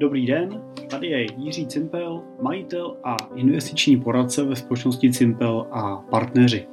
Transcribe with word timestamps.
Dobrý 0.00 0.26
den, 0.26 0.62
tady 0.90 1.06
je 1.06 1.26
Jiří 1.36 1.66
Cimpel, 1.66 2.22
majitel 2.42 2.96
a 3.04 3.16
investiční 3.34 4.00
poradce 4.00 4.44
ve 4.44 4.56
společnosti 4.56 5.12
Cimpel 5.12 5.66
a 5.70 5.96
partneři. 5.96 6.66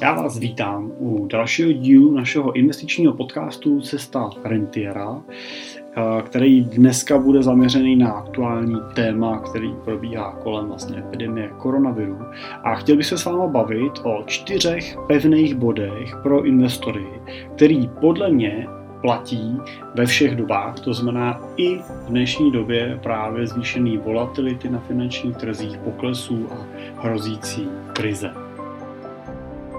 Já 0.00 0.14
vás 0.14 0.38
vítám 0.38 0.92
u 0.98 1.26
dalšího 1.26 1.72
dílu 1.72 2.10
našeho 2.10 2.52
investičního 2.52 3.12
podcastu 3.12 3.80
Cesta 3.80 4.30
Rentiera, 4.44 5.22
eh, 5.26 6.22
který 6.22 6.64
dneska 6.64 7.18
bude 7.18 7.42
zaměřený 7.42 7.96
na 7.96 8.10
aktuální 8.10 8.76
téma, 8.94 9.38
který 9.38 9.74
probíhá 9.84 10.32
kolem 10.42 10.68
vlastně 10.68 10.98
epidemie 10.98 11.50
koronaviru. 11.58 12.18
A 12.64 12.74
chtěl 12.74 12.96
bych 12.96 13.06
se 13.06 13.18
s 13.18 13.24
váma 13.24 13.46
bavit 13.46 13.92
o 14.02 14.22
čtyřech 14.26 14.96
pevných 15.08 15.54
bodech 15.54 16.16
pro 16.22 16.44
investory, 16.44 17.06
který 17.54 17.88
podle 18.00 18.30
mě 18.30 18.66
platí 19.04 19.56
ve 19.94 20.06
všech 20.06 20.36
dobách, 20.36 20.80
to 20.80 20.94
znamená 20.94 21.40
i 21.56 21.78
v 21.78 22.08
dnešní 22.08 22.52
době 22.52 22.98
právě 23.02 23.46
zvýšený 23.46 23.98
volatility 23.98 24.68
na 24.68 24.78
finančních 24.80 25.36
trzích, 25.36 25.78
poklesů 25.78 26.48
a 26.50 26.66
hrozící 27.02 27.68
krize. 27.92 28.30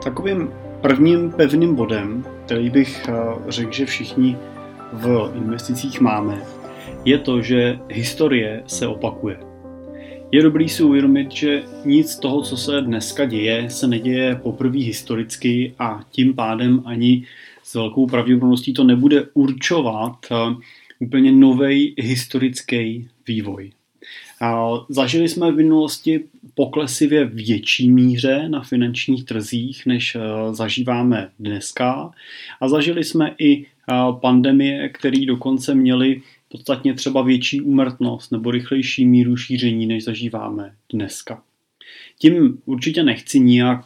Takovým 0.04 0.50
prvním 0.82 1.32
pevným 1.32 1.76
bodem, 1.76 2.26
který 2.46 2.70
bych 2.70 3.10
eh, 3.10 3.14
řekl, 3.48 3.72
že 3.72 3.86
všichni 3.86 4.38
v 4.94 5.32
investicích 5.36 6.02
máme, 6.02 6.38
je 7.06 7.18
to, 7.18 7.42
že 7.42 7.80
historie 7.90 8.64
se 8.68 8.88
opakuje. 8.88 9.38
Je 10.32 10.44
dobrý 10.44 10.70
si 10.70 10.84
uvědomit, 10.84 11.32
že 11.32 11.64
nic 11.86 12.12
z 12.12 12.20
toho, 12.20 12.42
co 12.42 12.58
se 12.58 12.82
dneska 12.82 13.26
děje, 13.26 13.70
se 13.70 13.88
neděje 13.88 14.36
poprvé 14.36 14.80
historicky 14.80 15.74
a 15.80 16.00
tím 16.12 16.34
pádem 16.34 16.82
ani 16.86 17.26
s 17.66 17.74
velkou 17.74 18.08
pravděpodobností 18.08 18.74
to 18.74 18.84
nebude 18.84 19.28
určovat 19.34 20.18
eh, 20.32 20.36
úplně 21.00 21.32
nový 21.32 21.96
historický 21.98 23.08
vývoj. 23.28 23.72
Zažili 24.90 25.30
jsme 25.30 25.52
v 25.52 25.56
minulosti 25.56 26.24
poklesy 26.54 27.08
ve 27.08 27.26
větší 27.26 27.92
míře 27.92 28.50
na 28.50 28.62
finančních 28.62 29.26
trzích, 29.26 29.86
než 29.86 30.16
eh, 30.16 30.20
zažíváme 30.54 31.30
dneska. 31.40 32.12
A 32.62 32.70
zažili 32.70 33.04
jsme 33.04 33.36
i 33.38 33.64
eh, 33.64 33.66
pandemie, 34.22 34.90
které 34.90 35.26
dokonce 35.26 35.76
měly 35.76 36.22
podstatně 36.50 36.94
třeba 36.94 37.22
větší 37.22 37.62
úmrtnost 37.62 38.32
nebo 38.32 38.52
rychlejší 38.52 39.06
míru 39.06 39.38
šíření, 39.38 39.86
než 39.86 40.04
zažíváme 40.04 40.76
dneska. 40.94 41.44
Tím 42.20 42.58
určitě 42.66 43.04
nechci 43.04 43.40
nijak 43.40 43.86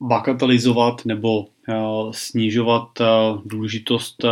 bagatelizovat 0.00 1.04
nebo 1.04 1.46
snižovat 2.10 3.00
eh, 3.00 3.04
důležitost 3.44 4.24
eh, 4.24 4.30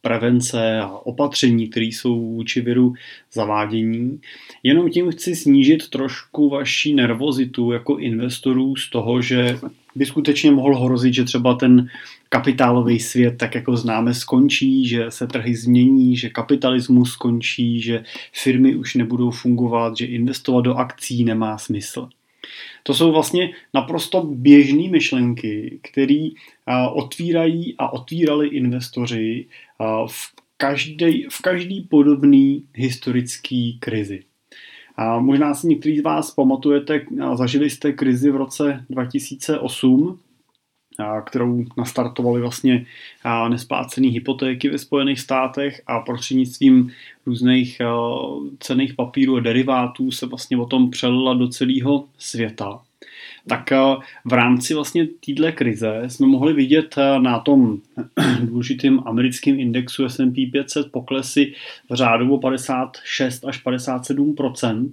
prevence 0.00 0.80
a 0.80 0.88
opatření, 0.88 1.68
které 1.68 1.86
jsou 1.86 2.20
vůči 2.20 2.60
viru 2.60 2.94
zavádění. 3.32 4.20
Jenom 4.62 4.90
tím 4.90 5.10
chci 5.10 5.36
snížit 5.36 5.88
trošku 5.90 6.48
vaši 6.48 6.94
nervozitu 6.94 7.72
jako 7.72 7.96
investorů 7.96 8.76
z 8.76 8.90
toho, 8.90 9.22
že 9.22 9.58
by 9.94 10.06
skutečně 10.06 10.50
mohl 10.50 10.84
hrozit, 10.84 11.14
že 11.14 11.24
třeba 11.24 11.54
ten 11.54 11.88
kapitálový 12.28 13.00
svět, 13.00 13.38
tak 13.38 13.54
jako 13.54 13.76
známe, 13.76 14.14
skončí, 14.14 14.88
že 14.88 15.06
se 15.08 15.26
trhy 15.26 15.56
změní, 15.56 16.16
že 16.16 16.28
kapitalismus 16.28 17.12
skončí, 17.12 17.80
že 17.80 18.04
firmy 18.32 18.74
už 18.74 18.94
nebudou 18.94 19.30
fungovat, 19.30 19.96
že 19.96 20.06
investovat 20.06 20.60
do 20.60 20.74
akcí 20.74 21.24
nemá 21.24 21.58
smysl. 21.58 22.08
To 22.82 22.94
jsou 22.94 23.12
vlastně 23.12 23.50
naprosto 23.74 24.22
běžné 24.22 24.88
myšlenky, 24.88 25.78
které 25.82 26.28
otvírají 26.92 27.74
a 27.78 27.92
otvírali 27.92 28.48
investoři 28.48 29.46
v 30.06 30.34
každý, 30.56 31.26
v 31.30 31.42
každý 31.42 31.80
podobný 31.80 32.64
historický 32.74 33.78
krizi. 33.80 34.22
A 34.96 35.18
možná 35.18 35.54
si 35.54 35.66
některý 35.66 35.98
z 35.98 36.02
vás 36.02 36.30
pamatujete, 36.30 37.06
zažili 37.34 37.70
jste 37.70 37.92
krizi 37.92 38.30
v 38.30 38.36
roce 38.36 38.84
2008, 38.90 40.18
kterou 41.24 41.64
nastartovaly 41.76 42.40
vlastně 42.40 42.86
nesplácené 43.48 44.08
hypotéky 44.08 44.68
ve 44.68 44.78
Spojených 44.78 45.20
státech 45.20 45.82
a 45.86 46.00
prostřednictvím 46.00 46.92
různých 47.26 47.78
cených 48.60 48.94
papírů 48.94 49.36
a 49.36 49.40
derivátů 49.40 50.10
se 50.10 50.26
vlastně 50.26 50.56
o 50.56 50.66
tom 50.66 50.90
přelila 50.90 51.34
do 51.34 51.48
celého 51.48 52.04
světa. 52.18 52.80
Tak 53.48 53.70
v 54.24 54.32
rámci 54.32 54.74
vlastně 54.74 55.06
téhle 55.26 55.52
krize 55.52 56.02
jsme 56.06 56.26
mohli 56.26 56.52
vidět 56.52 56.94
na 57.18 57.38
tom 57.38 57.78
důležitým 58.42 59.02
americkým 59.06 59.60
indexu 59.60 60.08
S&P 60.08 60.46
500 60.46 60.92
poklesy 60.92 61.54
v 61.90 61.94
řádu 61.94 62.34
o 62.34 62.38
56 62.38 63.44
až 63.44 63.64
57% 63.64 64.90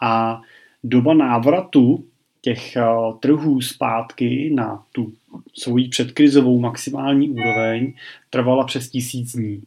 a 0.00 0.42
doba 0.84 1.14
návratu 1.14 2.04
těch 2.46 2.76
eh, 2.76 2.82
trhů 3.20 3.60
zpátky 3.60 4.50
na 4.54 4.84
tu 4.92 5.12
svoji 5.54 5.88
předkrizovou 5.88 6.60
maximální 6.60 7.30
úroveň 7.30 7.92
trvala 8.30 8.64
přes 8.64 8.90
tisíc 8.90 9.32
dní. 9.32 9.62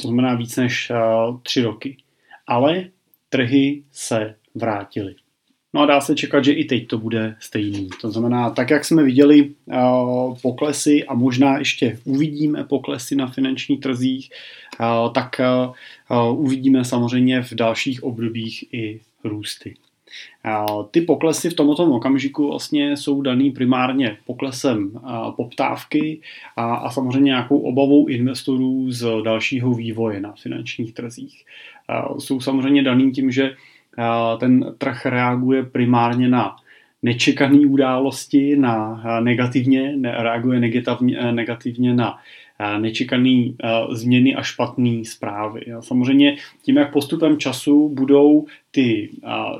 To 0.00 0.08
znamená 0.08 0.34
víc 0.34 0.56
než 0.56 0.90
eh, 0.90 0.96
tři 1.42 1.62
roky. 1.62 1.96
Ale 2.46 2.84
trhy 3.28 3.82
se 3.92 4.34
vrátily. 4.54 5.14
No 5.72 5.80
a 5.80 5.86
dá 5.86 6.00
se 6.00 6.14
čekat, 6.14 6.44
že 6.44 6.52
i 6.52 6.64
teď 6.64 6.86
to 6.86 6.98
bude 6.98 7.36
stejný. 7.40 7.88
To 8.00 8.10
znamená, 8.10 8.50
tak 8.50 8.70
jak 8.70 8.84
jsme 8.84 9.02
viděli 9.02 9.50
eh, 9.70 9.76
poklesy 10.42 11.04
a 11.04 11.14
možná 11.14 11.58
ještě 11.58 11.98
uvidíme 12.04 12.64
poklesy 12.64 13.16
na 13.16 13.26
finančních 13.26 13.80
trzích, 13.80 14.30
tak 15.14 15.40
uvidíme 16.32 16.84
samozřejmě 16.84 17.42
v 17.42 17.54
dalších 17.54 18.02
obdobích 18.02 18.74
i 18.74 19.00
růsty. 19.24 19.74
Ty 20.90 21.00
poklesy 21.00 21.50
v 21.50 21.54
tomto 21.54 21.84
okamžiku 21.84 22.48
vlastně 22.48 22.96
jsou 22.96 23.22
daný 23.22 23.50
primárně 23.50 24.16
poklesem 24.26 25.00
poptávky 25.36 26.20
a, 26.56 26.74
a 26.74 26.90
samozřejmě 26.90 27.26
nějakou 27.26 27.58
obavou 27.58 28.06
investorů 28.06 28.92
z 28.92 29.06
dalšího 29.24 29.74
vývoje 29.74 30.20
na 30.20 30.32
finančních 30.32 30.94
trzích. 30.94 31.44
Jsou 32.18 32.40
samozřejmě 32.40 32.82
daný 32.82 33.12
tím, 33.12 33.30
že 33.30 33.54
ten 34.40 34.74
trh 34.78 35.06
reaguje 35.06 35.62
primárně 35.62 36.28
na 36.28 36.56
nečekané 37.02 37.58
události, 37.58 38.56
na 38.56 39.02
negativně, 39.20 39.94
reaguje 40.02 40.60
negativně, 40.60 41.32
negativně 41.32 41.94
na 41.94 42.18
nečekané 42.78 43.52
změny 43.92 44.34
a 44.34 44.42
špatné 44.42 45.04
zprávy. 45.04 45.60
Samozřejmě 45.80 46.36
tím, 46.62 46.76
jak 46.76 46.92
postupem 46.92 47.38
času 47.38 47.88
budou 47.88 48.46
ty 48.74 49.10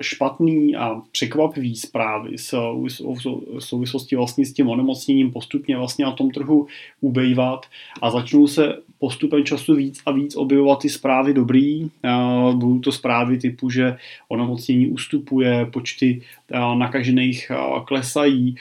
špatné 0.00 0.76
a 0.78 1.02
překvapivé 1.12 1.74
zprávy 1.74 2.36
v 2.36 3.62
souvislosti 3.62 4.16
vlastně 4.16 4.46
s 4.46 4.52
tím 4.52 4.68
onemocněním 4.68 5.32
postupně 5.32 5.76
vlastně 5.76 6.04
na 6.04 6.12
tom 6.12 6.30
trhu 6.30 6.66
ubejvat 7.00 7.66
a 8.02 8.10
začnou 8.10 8.46
se 8.46 8.76
postupem 8.98 9.44
času 9.44 9.74
víc 9.74 10.02
a 10.06 10.12
víc 10.12 10.36
objevovat 10.36 10.82
ty 10.82 10.88
zprávy 10.88 11.34
dobrý. 11.34 11.90
Budou 12.54 12.78
to 12.78 12.92
zprávy 12.92 13.38
typu, 13.38 13.70
že 13.70 13.96
onemocnění 14.28 14.86
ustupuje, 14.86 15.66
počty 15.72 16.20
nakažených 16.74 17.52
klesají. 17.84 18.54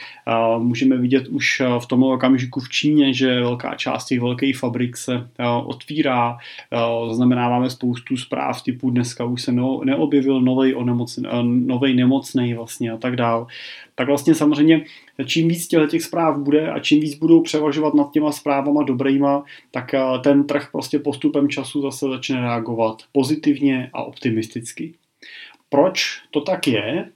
Můžeme 0.58 0.96
vidět 0.96 1.28
už 1.28 1.62
v 1.78 1.86
tom 1.86 2.02
okamžiku 2.02 2.60
v 2.60 2.68
Číně, 2.68 3.14
že 3.14 3.40
velká 3.40 3.74
část 3.74 4.06
těch 4.06 4.20
velkých 4.20 4.58
fabrik 4.58 4.96
se 4.96 5.28
otvírá. 5.64 6.38
Znamenáváme 7.12 7.70
spoustu 7.70 8.16
zpráv 8.16 8.62
typu 8.62 8.90
dneska 8.90 9.24
už 9.24 9.42
se 9.42 9.52
neobjevil 9.84 10.43
nový 10.44 10.74
novej 11.42 11.94
nemocný 11.94 12.54
vlastně 12.54 12.90
a 12.90 12.96
tak 12.96 13.16
dál. 13.16 13.46
Tak 13.94 14.06
vlastně 14.06 14.34
samozřejmě 14.34 14.84
čím 15.26 15.48
víc 15.48 15.68
těch 15.90 16.02
zpráv 16.02 16.38
bude 16.38 16.70
a 16.70 16.78
čím 16.78 17.00
víc 17.00 17.14
budou 17.14 17.40
převažovat 17.40 17.94
nad 17.94 18.12
těma 18.12 18.32
zprávama 18.32 18.82
dobrýma, 18.82 19.44
tak 19.70 19.94
ten 20.24 20.44
trh 20.46 20.68
prostě 20.72 20.98
postupem 20.98 21.48
času 21.48 21.82
zase 21.82 22.06
začne 22.06 22.40
reagovat 22.40 23.02
pozitivně 23.12 23.90
a 23.92 24.02
optimisticky. 24.02 24.94
Proč 25.68 26.22
to 26.30 26.40
tak 26.40 26.68
je? 26.68 27.08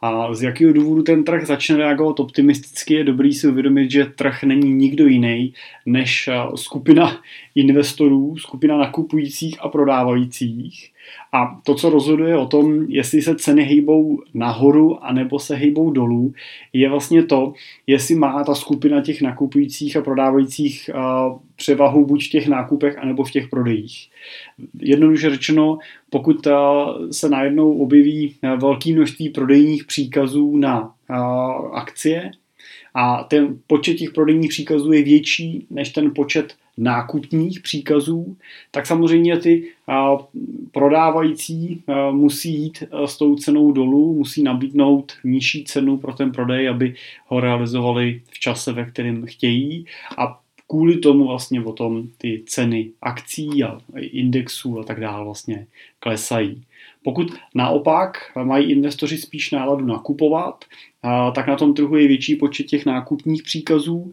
A 0.00 0.34
z 0.34 0.42
jakého 0.42 0.72
důvodu 0.72 1.02
ten 1.02 1.24
trh 1.24 1.46
začne 1.46 1.76
reagovat 1.76 2.20
optimisticky, 2.20 2.94
je 2.94 3.04
dobrý 3.04 3.32
si 3.32 3.48
uvědomit, 3.48 3.90
že 3.90 4.04
trh 4.06 4.42
není 4.42 4.70
nikdo 4.70 5.06
jiný 5.06 5.54
než 5.86 6.30
skupina 6.54 7.22
investorů, 7.54 8.36
skupina 8.36 8.78
nakupujících 8.78 9.56
a 9.60 9.68
prodávajících. 9.68 10.93
A 11.32 11.60
to, 11.64 11.74
co 11.74 11.90
rozhoduje 11.90 12.36
o 12.36 12.46
tom, 12.46 12.82
jestli 12.88 13.22
se 13.22 13.36
ceny 13.36 13.62
hejbou 13.62 14.22
nahoru 14.34 15.04
anebo 15.04 15.38
se 15.38 15.54
hejbou 15.56 15.90
dolů, 15.90 16.32
je 16.72 16.90
vlastně 16.90 17.24
to, 17.24 17.52
jestli 17.86 18.14
má 18.14 18.44
ta 18.44 18.54
skupina 18.54 19.00
těch 19.00 19.22
nakupujících 19.22 19.96
a 19.96 20.02
prodávajících 20.02 20.90
převahu 21.56 22.06
buď 22.06 22.26
v 22.26 22.30
těch 22.30 22.48
nákupech 22.48 22.98
anebo 22.98 23.24
v 23.24 23.30
těch 23.30 23.48
prodejích. 23.48 24.10
Jednoduše 24.80 25.30
řečeno, 25.30 25.78
pokud 26.10 26.46
se 27.10 27.28
najednou 27.28 27.78
objeví 27.78 28.34
velké 28.60 28.92
množství 28.92 29.28
prodejních 29.28 29.84
příkazů 29.84 30.56
na 30.56 30.94
akcie 31.72 32.30
a 32.94 33.24
ten 33.24 33.58
počet 33.66 33.94
těch 33.94 34.12
prodejních 34.12 34.48
příkazů 34.48 34.92
je 34.92 35.02
větší 35.02 35.66
než 35.70 35.90
ten 35.90 36.14
počet 36.14 36.54
nákupních 36.76 37.60
příkazů, 37.60 38.36
tak 38.70 38.86
samozřejmě 38.86 39.38
ty 39.38 39.70
prodávající 40.72 41.82
musí 42.10 42.54
jít 42.54 42.82
s 43.06 43.18
tou 43.18 43.36
cenou 43.36 43.72
dolů, 43.72 44.14
musí 44.14 44.42
nabídnout 44.42 45.12
nižší 45.24 45.64
cenu 45.64 45.96
pro 45.96 46.12
ten 46.12 46.32
prodej, 46.32 46.68
aby 46.68 46.94
ho 47.26 47.40
realizovali 47.40 48.22
v 48.30 48.38
čase, 48.38 48.72
ve 48.72 48.84
kterém 48.84 49.26
chtějí. 49.26 49.86
A 50.18 50.40
kvůli 50.66 50.98
tomu 50.98 51.26
vlastně 51.26 51.62
tom 51.62 52.08
ty 52.18 52.42
ceny 52.46 52.90
akcí 53.02 53.64
a 53.64 53.78
indexů 53.96 54.80
a 54.80 54.84
tak 54.84 55.00
dále 55.00 55.24
vlastně 55.24 55.66
klesají. 55.98 56.62
Pokud 57.02 57.34
naopak 57.54 58.18
mají 58.44 58.70
investoři 58.70 59.18
spíš 59.18 59.50
náladu 59.50 59.86
nakupovat, 59.86 60.64
tak 61.34 61.46
na 61.46 61.56
tom 61.56 61.74
trhu 61.74 61.96
je 61.96 62.08
větší 62.08 62.36
počet 62.36 62.64
těch 62.64 62.86
nákupních 62.86 63.42
příkazů 63.42 64.12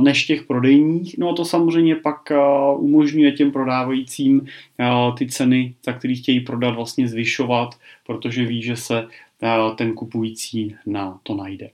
než 0.00 0.26
těch 0.26 0.42
prodejních. 0.42 1.18
No 1.18 1.30
a 1.30 1.34
to 1.34 1.44
samozřejmě 1.44 1.96
pak 1.96 2.32
umožňuje 2.78 3.32
těm 3.32 3.52
prodávajícím 3.52 4.46
ty 5.18 5.26
ceny, 5.26 5.74
za 5.84 5.92
které 5.92 6.14
chtějí 6.14 6.40
prodat, 6.40 6.70
vlastně 6.70 7.08
zvyšovat, 7.08 7.74
protože 8.06 8.44
ví, 8.44 8.62
že 8.62 8.76
se 8.76 9.08
ten 9.76 9.92
kupující 9.92 10.76
na 10.86 11.20
to 11.22 11.34
najde. 11.34 11.70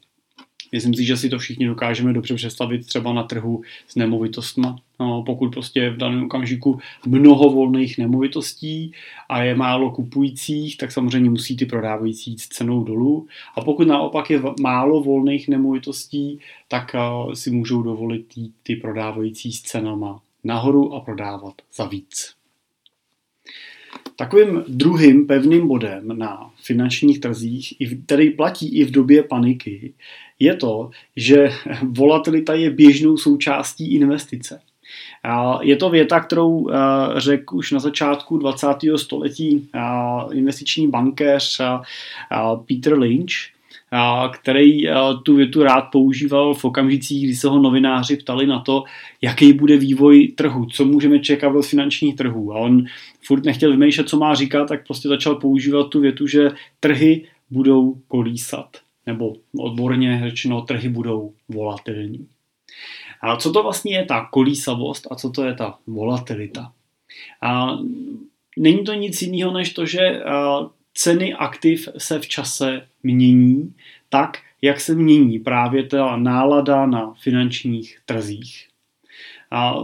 Myslím 0.73 0.95
si, 0.95 1.05
že 1.05 1.17
si 1.17 1.29
to 1.29 1.39
všichni 1.39 1.67
dokážeme 1.67 2.13
dobře 2.13 2.35
představit 2.35 2.87
třeba 2.87 3.13
na 3.13 3.23
trhu 3.23 3.63
s 3.89 3.97
nemovitostma. 3.97 4.77
No, 5.01 5.23
pokud 5.27 5.49
prostě 5.49 5.91
v 5.91 5.97
daném 5.97 6.25
okamžiku 6.25 6.79
mnoho 7.07 7.51
volných 7.51 7.99
nemovitostí 7.99 8.93
a 9.29 9.43
je 9.43 9.55
málo 9.55 9.91
kupujících, 9.91 10.77
tak 10.77 10.93
samozřejmě 10.93 11.31
musí 11.31 11.57
ty 11.57 11.67
prodávající 11.67 12.31
jít 12.31 12.41
cenou 12.41 12.85
dolů. 12.85 13.27
A 13.57 13.61
pokud 13.61 13.89
naopak 13.89 14.31
je 14.31 14.43
málo 14.61 15.03
volných 15.03 15.49
nemovitostí, 15.49 16.39
tak 16.69 16.95
uh, 16.95 17.33
si 17.33 17.51
můžou 17.51 17.83
dovolit 17.83 18.37
jít 18.37 18.55
ty 18.63 18.77
prodávající 18.77 19.53
s 19.53 19.63
cenama 19.63 20.21
nahoru 20.45 20.95
a 20.95 21.01
prodávat 21.01 21.55
za 21.75 21.85
víc. 21.85 22.40
Takovým 24.21 24.65
druhým 24.69 25.27
pevným 25.27 25.69
bodem 25.69 26.19
na 26.19 26.51
finančních 26.63 27.21
trzích, 27.21 27.75
který 28.07 28.31
platí 28.31 28.79
i 28.79 28.85
v 28.85 28.91
době 28.91 29.23
paniky, 29.23 29.93
je 30.39 30.57
to, 30.57 30.91
že 31.17 31.49
volatilita 31.83 32.55
je 32.55 32.71
běžnou 32.71 33.17
součástí 33.17 33.95
investice. 33.95 34.61
Je 35.61 35.77
to 35.77 35.91
věta, 35.91 36.21
kterou 36.21 36.71
eh, 36.71 36.75
řekl 37.17 37.57
už 37.57 37.73
na 37.73 37.79
začátku 37.79 38.39
20. 38.39 38.67
století 38.97 39.69
eh, 39.75 39.81
investiční 40.33 40.89
bankéř 40.89 41.61
eh, 41.61 41.67
Peter 42.69 42.99
Lynch, 42.99 43.33
který 44.33 44.85
tu 45.25 45.37
větu 45.37 45.63
rád 45.63 45.81
používal 45.81 46.55
v 46.55 46.65
okamžicích, 46.65 47.25
kdy 47.25 47.35
se 47.35 47.49
ho 47.49 47.59
novináři 47.59 48.17
ptali 48.17 48.47
na 48.47 48.61
to, 48.61 48.85
jaký 49.23 49.53
bude 49.53 49.77
vývoj 49.77 50.29
trhu, 50.29 50.67
co 50.67 50.85
můžeme 50.85 51.19
čekat 51.19 51.63
z 51.63 51.71
finančních 51.71 52.17
trhů. 52.17 52.53
A 52.53 52.59
on 52.59 52.85
furt 53.27 53.45
nechtěl 53.45 53.71
vymýšlet, 53.71 54.09
co 54.09 54.19
má 54.19 54.35
říkat, 54.35 54.69
tak 54.69 54.87
prostě 54.87 55.09
začal 55.09 55.35
používat 55.35 55.89
tu 55.89 56.01
větu, 56.01 56.27
že 56.27 56.51
trhy 56.81 57.25
budou 57.51 57.95
kolísat 58.09 58.77
nebo 59.07 59.33
odborně 59.59 60.21
řečeno 60.25 60.63
trhy 60.63 60.89
budou 60.89 61.33
volatilní. 61.49 62.27
A 63.23 63.37
co 63.37 63.53
to 63.53 63.63
vlastně 63.63 63.97
je 63.97 64.05
ta 64.05 64.29
kolísavost 64.33 65.07
a 65.11 65.15
co 65.15 65.31
to 65.31 65.45
je 65.45 65.55
ta 65.55 65.79
volatilita? 65.87 66.73
A 67.43 67.79
není 68.59 68.85
to 68.85 68.95
nic 68.95 69.23
jiného 69.23 69.53
než 69.53 69.73
to, 69.73 69.87
že 69.87 70.23
ceny 70.95 71.35
aktiv 71.35 71.89
se 71.99 72.19
v 72.19 72.27
čase 72.27 72.87
mění 73.03 73.75
tak, 74.09 74.39
jak 74.63 74.81
se 74.81 74.95
mění 74.95 75.39
právě 75.39 75.83
ta 75.87 76.17
nálada 76.17 76.87
na 76.87 77.15
finančních 77.23 77.99
trzích. 78.05 78.67
A 79.51 79.75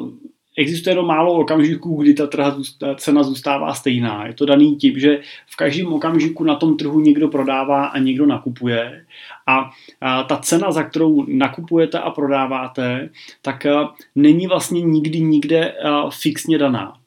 existuje 0.59 0.93
jenom 0.93 1.07
málo 1.07 1.35
okamžiků, 1.35 2.03
kdy 2.03 2.15
ta, 2.15 2.27
trha, 2.27 2.57
ta 2.79 2.95
cena 2.95 3.23
zůstává 3.23 3.75
stejná. 3.75 4.27
Je 4.27 4.33
to 4.33 4.47
daný 4.47 4.77
tím, 4.77 4.99
že 4.99 5.21
v 5.47 5.57
každém 5.57 5.93
okamžiku 5.93 6.45
na 6.45 6.55
tom 6.55 6.77
trhu 6.77 7.01
někdo 7.01 7.29
prodává 7.29 7.87
a 7.87 7.99
někdo 7.99 8.27
nakupuje 8.27 9.07
a, 9.47 9.71
ta 10.25 10.37
cena, 10.37 10.73
za 10.73 10.83
kterou 10.83 11.25
nakupujete 11.29 11.99
a 11.99 12.11
prodáváte, 12.11 13.11
tak 13.43 13.67
není 14.15 14.47
vlastně 14.47 14.81
nikdy 14.81 15.21
nikde 15.21 15.75
fixně 16.11 16.59
daná. 16.59 16.99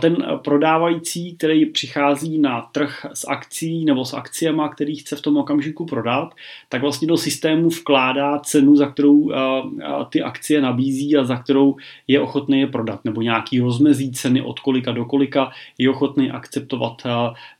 Ten 0.00 0.16
prodávající, 0.44 1.36
který 1.36 1.66
přichází 1.66 2.38
na 2.38 2.60
trh 2.60 3.06
s 3.14 3.28
akcí 3.28 3.84
nebo 3.84 4.04
s 4.04 4.14
akciemi, 4.14 4.62
který 4.72 4.96
chce 4.96 5.16
v 5.16 5.20
tom 5.20 5.36
okamžiku 5.36 5.86
prodat, 5.86 6.34
tak 6.68 6.80
vlastně 6.80 7.08
do 7.08 7.16
systému 7.16 7.68
vkládá 7.68 8.38
cenu, 8.38 8.76
za 8.76 8.86
kterou 8.86 9.32
ty 10.10 10.22
akcie 10.22 10.60
nabízí 10.60 11.16
a 11.16 11.24
za 11.24 11.36
kterou 11.36 11.76
je 12.08 12.20
ochotný 12.20 12.60
je 12.60 12.66
prodat, 12.66 13.04
nebo 13.04 13.22
nějaký 13.22 13.60
rozmezí 13.60 14.12
ceny 14.12 14.42
od 14.42 14.60
kolika 14.60 14.92
do 14.92 15.04
kolika 15.04 15.50
je 15.78 15.90
ochotný 15.90 16.30
akceptovat 16.30 17.02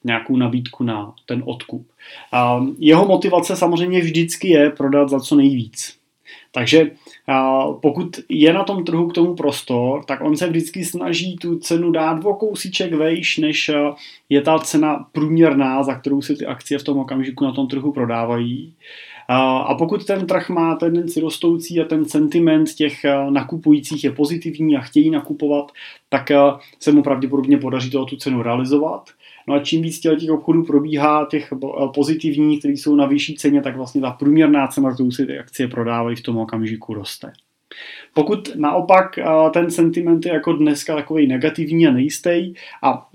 nějakou 0.04 0.36
nabídku 0.36 0.84
na 0.84 1.14
ten 1.26 1.42
odkup. 1.46 1.86
Jeho 2.78 3.06
motivace 3.06 3.56
samozřejmě 3.56 4.00
vždycky 4.00 4.48
je 4.48 4.70
prodat 4.70 5.08
za 5.08 5.20
co 5.20 5.36
nejvíc. 5.36 5.96
Takže 6.52 6.90
pokud 7.82 8.20
je 8.28 8.52
na 8.52 8.64
tom 8.64 8.84
trhu 8.84 9.08
k 9.08 9.14
tomu 9.14 9.34
prostor, 9.34 10.04
tak 10.04 10.20
on 10.20 10.36
se 10.36 10.46
vždycky 10.46 10.84
snaží 10.84 11.36
tu 11.36 11.58
cenu 11.58 11.90
dát 11.90 12.24
o 12.24 12.34
kousíček 12.34 12.94
vejš, 12.94 13.38
než 13.38 13.70
je 14.28 14.40
ta 14.40 14.58
cena 14.58 15.06
průměrná, 15.12 15.82
za 15.82 15.94
kterou 15.94 16.22
se 16.22 16.34
ty 16.34 16.46
akcie 16.46 16.78
v 16.78 16.84
tom 16.84 16.98
okamžiku 16.98 17.44
na 17.44 17.52
tom 17.52 17.66
trhu 17.68 17.92
prodávají. 17.92 18.74
A 19.28 19.74
pokud 19.74 20.04
ten 20.04 20.26
trh 20.26 20.48
má 20.48 20.74
tendenci 20.74 21.20
rostoucí 21.20 21.80
a 21.80 21.84
ten 21.84 22.04
sentiment 22.04 22.74
těch 22.74 22.94
nakupujících 23.30 24.04
je 24.04 24.12
pozitivní 24.12 24.76
a 24.76 24.80
chtějí 24.80 25.10
nakupovat, 25.10 25.72
tak 26.08 26.26
se 26.80 26.92
mu 26.92 27.02
pravděpodobně 27.02 27.58
podaří 27.58 27.90
to 27.90 28.04
tu 28.04 28.16
cenu 28.16 28.42
realizovat. 28.42 29.10
No 29.48 29.54
a 29.54 29.58
čím 29.58 29.82
víc 29.82 30.00
těch 30.00 30.30
obchodů 30.30 30.64
probíhá, 30.64 31.26
těch 31.30 31.52
pozitivních, 31.94 32.58
které 32.58 32.74
jsou 32.74 32.96
na 32.96 33.06
vyšší 33.06 33.34
ceně, 33.34 33.62
tak 33.62 33.76
vlastně 33.76 34.00
ta 34.00 34.10
průměrná 34.10 34.66
cena, 34.66 34.94
kterou 34.94 35.10
si 35.10 35.26
ty 35.26 35.38
akcie 35.38 35.68
prodávají, 35.68 36.16
v 36.16 36.22
tom 36.22 36.36
okamžiku 36.36 36.94
roste. 36.94 37.32
Pokud 38.14 38.56
naopak 38.56 39.18
ten 39.52 39.70
sentiment 39.70 40.26
je 40.26 40.32
jako 40.32 40.52
dneska 40.52 40.94
takový 40.94 41.26
negativní 41.26 41.86
a 41.86 41.92
nejistý 41.92 42.54
a 42.82 43.08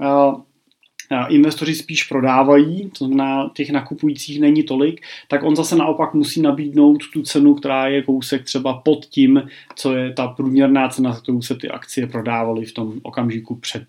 investoři 1.30 1.75
spíš 1.75 2.04
prodávají, 2.04 2.92
to 2.98 3.06
znamená 3.06 3.51
těch 3.54 3.69
nakupujících 3.69 4.39
není 4.39 4.63
tolik, 4.63 5.01
tak 5.27 5.44
on 5.44 5.56
zase 5.56 5.75
naopak 5.75 6.13
musí 6.13 6.42
nabídnout 6.42 7.04
tu 7.13 7.21
cenu, 7.21 7.54
která 7.54 7.88
je 7.88 8.01
kousek 8.01 8.44
třeba 8.44 8.74
pod 8.74 9.06
tím, 9.06 9.44
co 9.75 9.95
je 9.95 10.13
ta 10.13 10.27
průměrná 10.27 10.89
cena, 10.89 11.12
za 11.12 11.21
kterou 11.21 11.42
se 11.42 11.56
ty 11.56 11.69
akcie 11.69 12.07
prodávaly 12.07 12.65
v 12.65 12.74
tom 12.74 12.94
okamžiku 13.04 13.56
před 13.56 13.83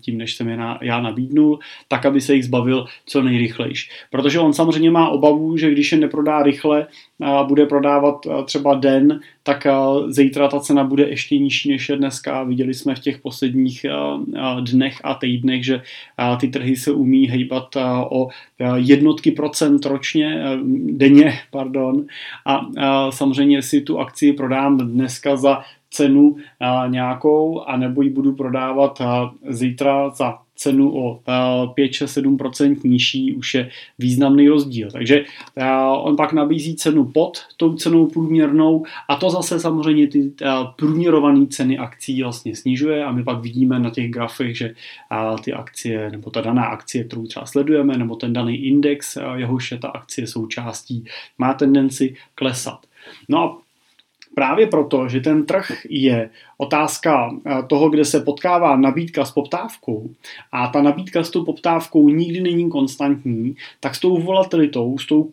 tím, 0.00 0.18
než 0.18 0.34
jsem 0.34 0.48
je 0.48 0.56
na, 0.56 0.78
já 0.82 1.00
nabídnul, 1.00 1.58
tak, 1.88 2.06
aby 2.06 2.20
se 2.20 2.34
jich 2.34 2.44
zbavil 2.44 2.86
co 3.06 3.22
nejrychlejš. 3.22 3.90
Protože 4.10 4.40
on 4.40 4.52
samozřejmě 4.52 4.90
má 4.90 5.08
obavu, 5.08 5.56
že 5.56 5.70
když 5.70 5.92
je 5.92 5.98
neprodá 5.98 6.42
rychle, 6.42 6.86
bude 7.46 7.66
prodávat 7.66 8.26
třeba 8.44 8.74
den, 8.74 9.20
tak 9.42 9.66
zítra 10.08 10.48
ta 10.48 10.60
cena 10.60 10.84
bude 10.84 11.08
ještě 11.08 11.38
nižší 11.38 11.70
než 11.70 11.88
je 11.88 11.96
dneska. 11.96 12.42
Viděli 12.42 12.74
jsme 12.74 12.94
v 12.94 12.98
těch 12.98 13.18
posledních 13.18 13.86
dnech 14.60 15.00
a 15.04 15.14
týdnech, 15.14 15.64
že 15.64 15.82
ty 16.40 16.48
trhy 16.48 16.76
se 16.76 16.92
umí 16.92 17.28
hejbat 17.28 17.76
o 18.10 18.28
jednotky 18.76 19.30
procent 19.30 19.86
ročně, 19.86 20.44
denně, 20.86 21.32
pardon. 21.50 22.06
A 22.46 22.60
samozřejmě 23.10 23.62
si 23.62 23.80
tu 23.80 23.98
akci 23.98 24.32
prodám 24.32 24.78
dneska 24.78 25.36
za 25.36 25.62
cenu 25.90 26.36
nějakou, 26.88 27.60
anebo 27.60 28.02
ji 28.02 28.10
budu 28.10 28.32
prodávat 28.32 29.02
zítra 29.48 30.10
za 30.10 30.38
cenu 30.56 30.96
o 30.96 31.20
5-7% 31.26 32.76
nižší, 32.84 33.34
už 33.34 33.54
je 33.54 33.70
významný 33.98 34.48
rozdíl. 34.48 34.90
Takže 34.90 35.24
on 36.02 36.16
pak 36.16 36.32
nabízí 36.32 36.76
cenu 36.76 37.04
pod 37.04 37.38
tou 37.56 37.74
cenou 37.74 38.06
průměrnou 38.06 38.84
a 39.08 39.16
to 39.16 39.30
zase 39.30 39.60
samozřejmě 39.60 40.06
ty 40.06 40.32
průměrované 40.76 41.46
ceny 41.46 41.78
akcí 41.78 42.22
vlastně 42.22 42.56
snižuje 42.56 43.04
a 43.04 43.12
my 43.12 43.24
pak 43.24 43.40
vidíme 43.40 43.78
na 43.78 43.90
těch 43.90 44.10
grafech, 44.10 44.56
že 44.56 44.74
ty 45.44 45.52
akcie 45.52 46.10
nebo 46.10 46.30
ta 46.30 46.40
daná 46.40 46.64
akcie, 46.64 47.04
kterou 47.04 47.26
třeba 47.26 47.46
sledujeme, 47.46 47.98
nebo 47.98 48.16
ten 48.16 48.32
daný 48.32 48.56
index, 48.56 49.18
jehož 49.34 49.72
je 49.72 49.78
ta 49.78 49.88
akcie 49.88 50.26
součástí, 50.26 51.04
má 51.38 51.54
tendenci 51.54 52.14
klesat. 52.34 52.86
No 53.28 53.38
a 53.38 53.63
Právě 54.34 54.66
proto, 54.66 55.08
že 55.08 55.20
ten 55.20 55.46
trh 55.46 55.72
je 55.88 56.30
otázka 56.58 57.30
eh, 57.46 57.62
toho, 57.66 57.90
kde 57.90 58.04
se 58.04 58.20
potkává 58.20 58.76
nabídka 58.76 59.24
s 59.24 59.30
poptávkou 59.30 60.10
a 60.52 60.68
ta 60.68 60.82
nabídka 60.82 61.24
s 61.24 61.30
tou 61.30 61.44
poptávkou 61.44 62.08
nikdy 62.08 62.40
není 62.40 62.70
konstantní, 62.70 63.56
tak 63.80 63.94
s 63.94 64.00
tou 64.00 64.20
volatilitou, 64.20 64.98
s 64.98 65.06
tou 65.06 65.30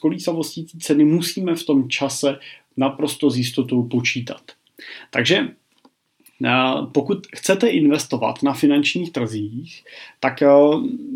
kolísavostí 0.00 0.66
ceny 0.80 1.04
musíme 1.04 1.54
v 1.54 1.64
tom 1.64 1.88
čase 1.88 2.38
naprosto 2.76 3.30
s 3.30 3.36
jistotou 3.36 3.82
počítat. 3.82 4.42
Takže 5.10 5.48
pokud 6.92 7.26
chcete 7.36 7.68
investovat 7.68 8.42
na 8.42 8.52
finančních 8.52 9.12
trzích, 9.12 9.84
tak 10.20 10.42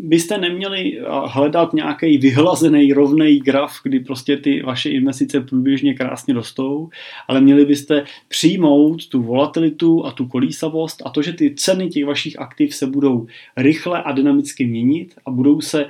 byste 0.03 0.37
neměli 0.37 0.99
hledat 1.25 1.73
nějaký 1.73 2.17
vyhlazený 2.17 2.93
rovný 2.93 3.39
graf, 3.39 3.73
kdy 3.83 3.99
prostě 3.99 4.37
ty 4.37 4.61
vaše 4.61 4.89
investice 4.89 5.41
průběžně 5.41 5.93
krásně 5.93 6.33
rostou, 6.33 6.89
ale 7.27 7.41
měli 7.41 7.65
byste 7.65 8.03
přijmout 8.27 9.07
tu 9.07 9.21
volatilitu 9.21 10.05
a 10.05 10.11
tu 10.11 10.27
kolísavost 10.27 11.01
a 11.05 11.09
to, 11.09 11.21
že 11.21 11.33
ty 11.33 11.55
ceny 11.55 11.89
těch 11.89 12.05
vašich 12.05 12.39
aktiv 12.39 12.75
se 12.75 12.87
budou 12.87 13.27
rychle 13.57 14.03
a 14.03 14.11
dynamicky 14.11 14.65
měnit 14.65 15.15
a 15.25 15.31
budou 15.31 15.61
se 15.61 15.85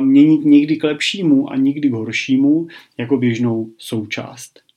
měnit 0.00 0.44
někdy 0.44 0.76
k 0.76 0.84
lepšímu 0.84 1.52
a 1.52 1.56
někdy 1.56 1.88
k 1.88 1.92
horšímu 1.92 2.66
jako 2.98 3.16
běžnou 3.16 3.68
součást. 3.78 4.69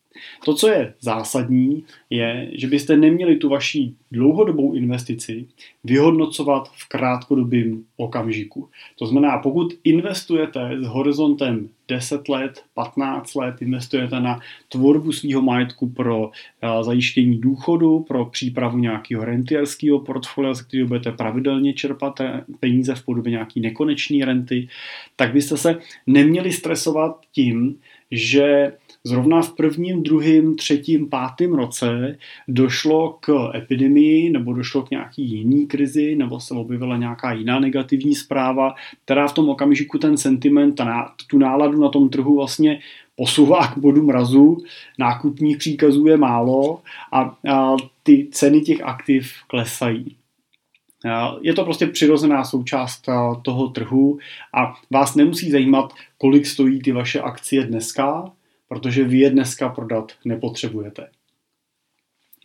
To, 0.45 0.53
co 0.55 0.67
je 0.67 0.93
zásadní, 0.99 1.83
je, 2.09 2.51
že 2.53 2.67
byste 2.67 2.97
neměli 2.97 3.35
tu 3.35 3.49
vaší 3.49 3.95
dlouhodobou 4.11 4.73
investici 4.73 5.45
vyhodnocovat 5.83 6.69
v 6.73 6.89
krátkodobém 6.89 7.83
okamžiku. 7.97 8.69
To 8.99 9.07
znamená, 9.07 9.37
pokud 9.37 9.73
investujete 9.83 10.77
s 10.81 10.87
horizontem 10.87 11.69
10 11.87 12.29
let, 12.29 12.61
15 12.73 13.35
let, 13.35 13.61
investujete 13.61 14.19
na 14.19 14.39
tvorbu 14.69 15.11
svého 15.11 15.41
majetku 15.41 15.89
pro 15.89 16.31
eh, 16.31 16.83
zajištění 16.83 17.37
důchodu, 17.37 17.99
pro 17.99 18.25
přípravu 18.25 18.77
nějakého 18.77 19.25
rentierského 19.25 19.99
portfolia, 19.99 20.53
z 20.53 20.61
kterého 20.61 20.87
budete 20.87 21.11
pravidelně 21.11 21.73
čerpat 21.73 22.19
peníze 22.59 22.95
v 22.95 23.05
podobě 23.05 23.31
nějaký 23.31 23.59
nekonečné 23.59 24.25
renty, 24.25 24.67
tak 25.15 25.33
byste 25.33 25.57
se 25.57 25.79
neměli 26.07 26.51
stresovat 26.51 27.19
tím, 27.31 27.75
že 28.11 28.71
Zrovna 29.05 29.41
v 29.41 29.55
prvním, 29.55 30.03
druhém, 30.03 30.55
třetím, 30.55 31.09
pátém 31.09 31.53
roce 31.53 32.17
došlo 32.47 33.17
k 33.19 33.51
epidemii 33.55 34.29
nebo 34.29 34.53
došlo 34.53 34.81
k 34.81 34.91
nějaký 34.91 35.31
jiný 35.31 35.67
krizi 35.67 36.15
nebo 36.15 36.39
se 36.39 36.53
objevila 36.53 36.97
nějaká 36.97 37.33
jiná 37.33 37.59
negativní 37.59 38.15
zpráva, 38.15 38.75
která 39.05 39.27
v 39.27 39.33
tom 39.33 39.49
okamžiku 39.49 39.97
ten 39.97 40.17
sentiment, 40.17 40.75
ta, 40.75 41.13
tu 41.27 41.37
náladu 41.37 41.81
na 41.81 41.89
tom 41.89 42.09
trhu 42.09 42.35
vlastně 42.35 42.79
posouvá 43.15 43.67
k 43.67 43.77
bodu 43.77 44.03
mrazu, 44.03 44.57
nákupních 44.99 45.57
příkazů 45.57 46.07
je 46.07 46.17
málo 46.17 46.81
a, 47.11 47.37
a 47.53 47.75
ty 48.03 48.27
ceny 48.31 48.61
těch 48.61 48.83
aktiv 48.83 49.33
klesají. 49.47 50.15
Je 51.41 51.53
to 51.53 51.63
prostě 51.63 51.87
přirozená 51.87 52.43
součást 52.43 53.05
toho 53.41 53.67
trhu 53.67 54.19
a 54.53 54.73
vás 54.91 55.15
nemusí 55.15 55.51
zajímat, 55.51 55.93
kolik 56.17 56.45
stojí 56.45 56.81
ty 56.81 56.91
vaše 56.91 57.21
akcie 57.21 57.65
dneska, 57.65 58.31
protože 58.73 59.03
vy 59.03 59.19
je 59.19 59.29
dneska 59.29 59.69
prodat 59.69 60.11
nepotřebujete. 60.25 61.07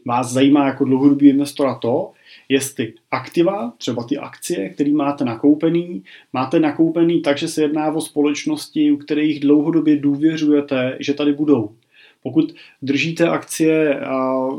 Vás 0.06 0.32
zajímá 0.32 0.66
jako 0.66 0.84
dlouhodobý 0.84 1.28
investora 1.28 1.74
to, 1.74 2.12
jestli 2.48 2.92
aktiva, 3.10 3.72
třeba 3.78 4.04
ty 4.04 4.18
akcie, 4.18 4.68
které 4.68 4.90
máte 4.90 5.24
nakoupený, 5.24 6.02
máte 6.32 6.60
nakoupený 6.60 7.20
tak, 7.20 7.38
že 7.38 7.48
se 7.48 7.62
jedná 7.62 7.92
o 7.92 8.00
společnosti, 8.00 8.92
u 8.92 8.96
kterých 8.96 9.40
dlouhodobě 9.40 9.96
důvěřujete, 9.96 10.96
že 11.00 11.14
tady 11.14 11.32
budou. 11.32 11.74
Pokud 12.22 12.54
držíte 12.82 13.28
akcie 13.28 14.00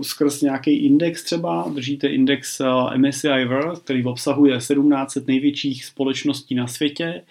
skrz 0.02 0.42
nějaký 0.42 0.86
index 0.86 1.24
třeba, 1.24 1.72
držíte 1.76 2.08
index 2.08 2.62
MSCI 2.98 3.46
World, 3.48 3.80
který 3.80 4.06
obsahuje 4.06 4.58
1700 4.58 5.28
největších 5.28 5.86
společností 5.86 6.56
na 6.56 6.68
světě, 6.68 7.22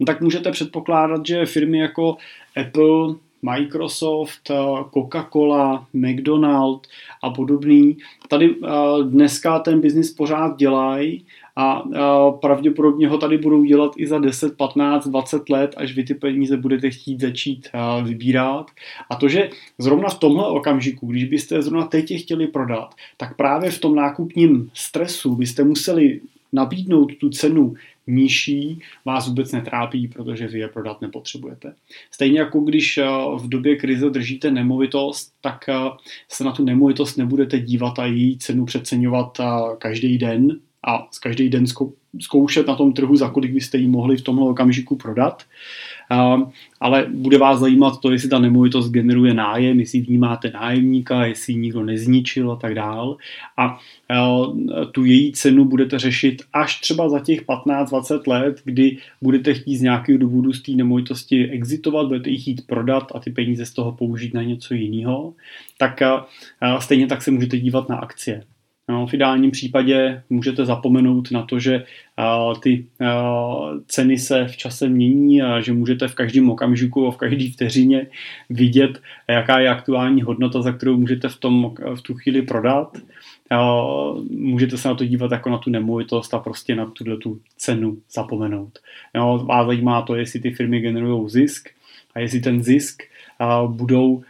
no 0.00 0.06
tak 0.06 0.20
můžete 0.20 0.50
předpokládat, 0.50 1.26
že 1.26 1.46
firmy 1.46 1.78
jako 1.78 2.16
Apple, 2.56 3.14
Microsoft, 3.42 4.50
eh, 4.50 4.54
Coca-Cola, 4.90 5.86
McDonald 5.92 6.86
a 7.22 7.30
podobný. 7.30 7.96
Tady 8.28 8.54
eh, 8.64 8.68
dneska 9.04 9.58
ten 9.58 9.80
biznis 9.80 10.14
pořád 10.14 10.56
dělají 10.56 11.24
a 11.56 11.82
eh, 11.94 11.98
pravděpodobně 12.40 13.08
ho 13.08 13.18
tady 13.18 13.38
budou 13.38 13.64
dělat 13.64 13.92
i 13.96 14.06
za 14.06 14.18
10, 14.18 14.56
15, 14.56 15.08
20 15.08 15.50
let, 15.50 15.74
až 15.76 15.94
vy 15.94 16.04
ty 16.04 16.14
peníze 16.14 16.56
budete 16.56 16.90
chtít 16.90 17.20
začít 17.20 17.68
vybírat. 18.02 18.70
A 19.10 19.16
to, 19.16 19.28
že 19.28 19.50
zrovna 19.78 20.08
v 20.08 20.18
tomhle 20.18 20.48
okamžiku, 20.48 21.06
když 21.06 21.24
byste 21.24 21.62
zrovna 21.62 21.86
teď 21.86 22.10
je 22.10 22.18
chtěli 22.18 22.46
prodat, 22.46 22.94
tak 23.16 23.36
právě 23.36 23.70
v 23.70 23.78
tom 23.78 23.94
nákupním 23.94 24.70
stresu 24.74 25.34
byste 25.34 25.64
museli 25.64 26.20
nabídnout 26.52 27.12
tu 27.20 27.28
cenu 27.28 27.74
nižší, 28.06 28.80
vás 29.04 29.28
vůbec 29.28 29.52
netrápí, 29.52 30.08
protože 30.08 30.46
vy 30.46 30.58
je 30.58 30.68
prodat 30.68 31.00
nepotřebujete. 31.00 31.74
Stejně 32.10 32.38
jako 32.38 32.60
když 32.60 32.98
eh, 32.98 33.04
v 33.36 33.48
době 33.48 33.76
krize 33.76 34.10
držíte 34.10 34.50
nemovitost, 34.50 35.32
tak 35.40 35.68
eh, 35.68 35.74
se 36.28 36.44
na 36.44 36.52
tu 36.52 36.64
nemovitost 36.64 37.16
nebudete 37.16 37.60
dívat 37.60 37.98
a 37.98 38.06
její 38.06 38.38
cenu 38.38 38.64
přeceňovat 38.64 39.40
eh, 39.40 39.44
každý 39.78 40.18
den 40.18 40.60
a 40.86 41.08
z 41.10 41.18
každý 41.18 41.48
den 41.48 41.66
zkoušet 42.20 42.66
na 42.66 42.74
tom 42.74 42.92
trhu, 42.92 43.16
za 43.16 43.28
kolik 43.28 43.52
byste 43.52 43.78
ji 43.78 43.88
mohli 43.88 44.16
v 44.16 44.22
tomhle 44.22 44.48
okamžiku 44.48 44.96
prodat. 44.96 45.42
Ale 46.80 47.06
bude 47.08 47.38
vás 47.38 47.60
zajímat 47.60 48.00
to, 48.00 48.10
jestli 48.10 48.28
ta 48.28 48.38
nemovitost 48.38 48.90
generuje 48.90 49.34
nájem, 49.34 49.80
jestli 49.80 50.00
vnímáte 50.00 50.50
nájemníka, 50.50 51.26
jestli 51.26 51.52
ji 51.52 51.58
nikdo 51.58 51.84
nezničil 51.84 52.52
a 52.52 52.56
tak 52.56 52.74
dál. 52.74 53.16
A 53.56 53.78
tu 54.92 55.04
její 55.04 55.32
cenu 55.32 55.64
budete 55.64 55.98
řešit 55.98 56.42
až 56.52 56.80
třeba 56.80 57.08
za 57.08 57.20
těch 57.20 57.46
15-20 57.46 58.20
let, 58.26 58.60
kdy 58.64 58.98
budete 59.22 59.54
chtít 59.54 59.76
z 59.76 59.82
nějakého 59.82 60.18
důvodu 60.18 60.52
z 60.52 60.62
té 60.62 60.72
nemovitosti 60.72 61.48
exitovat, 61.48 62.06
budete 62.06 62.30
ji 62.30 62.38
chtít 62.38 62.66
prodat 62.66 63.12
a 63.14 63.20
ty 63.20 63.30
peníze 63.30 63.66
z 63.66 63.72
toho 63.72 63.92
použít 63.92 64.34
na 64.34 64.42
něco 64.42 64.74
jiného, 64.74 65.34
tak 65.78 66.02
stejně 66.78 67.06
tak 67.06 67.22
se 67.22 67.30
můžete 67.30 67.58
dívat 67.58 67.88
na 67.88 67.96
akcie. 67.96 68.42
No, 68.88 69.06
v 69.06 69.14
ideálním 69.14 69.50
případě 69.50 70.22
můžete 70.30 70.64
zapomenout 70.64 71.30
na 71.30 71.42
to, 71.42 71.58
že 71.58 71.84
ty 72.60 72.86
ceny 73.86 74.18
se 74.18 74.44
v 74.48 74.56
čase 74.56 74.88
mění 74.88 75.42
a 75.42 75.60
že 75.60 75.72
můžete 75.72 76.08
v 76.08 76.14
každém 76.14 76.50
okamžiku 76.50 77.06
a 77.06 77.10
v 77.10 77.16
každé 77.16 77.50
vteřině 77.50 78.06
vidět, 78.50 79.00
jaká 79.28 79.60
je 79.60 79.68
aktuální 79.68 80.22
hodnota, 80.22 80.62
za 80.62 80.72
kterou 80.72 80.96
můžete 80.96 81.28
v, 81.28 81.36
tom, 81.36 81.74
v 81.94 82.02
tu 82.02 82.14
chvíli 82.14 82.42
prodat. 82.42 82.98
Můžete 84.30 84.78
se 84.78 84.88
na 84.88 84.94
to 84.94 85.04
dívat 85.04 85.32
jako 85.32 85.50
na 85.50 85.58
tu 85.58 85.70
nemovitost 85.70 86.34
a 86.34 86.38
prostě 86.38 86.74
na 86.74 86.86
tuhle 86.86 87.16
tu 87.16 87.40
cenu 87.56 87.98
zapomenout. 88.12 88.78
No, 89.14 89.38
vás 89.38 89.66
zajímá 89.66 90.02
to, 90.02 90.14
jestli 90.14 90.40
ty 90.40 90.50
firmy 90.50 90.80
generují 90.80 91.30
zisk 91.30 91.68
a 92.14 92.20
jestli 92.20 92.40
ten 92.40 92.62
zisk 92.62 93.02
budou 93.66 94.22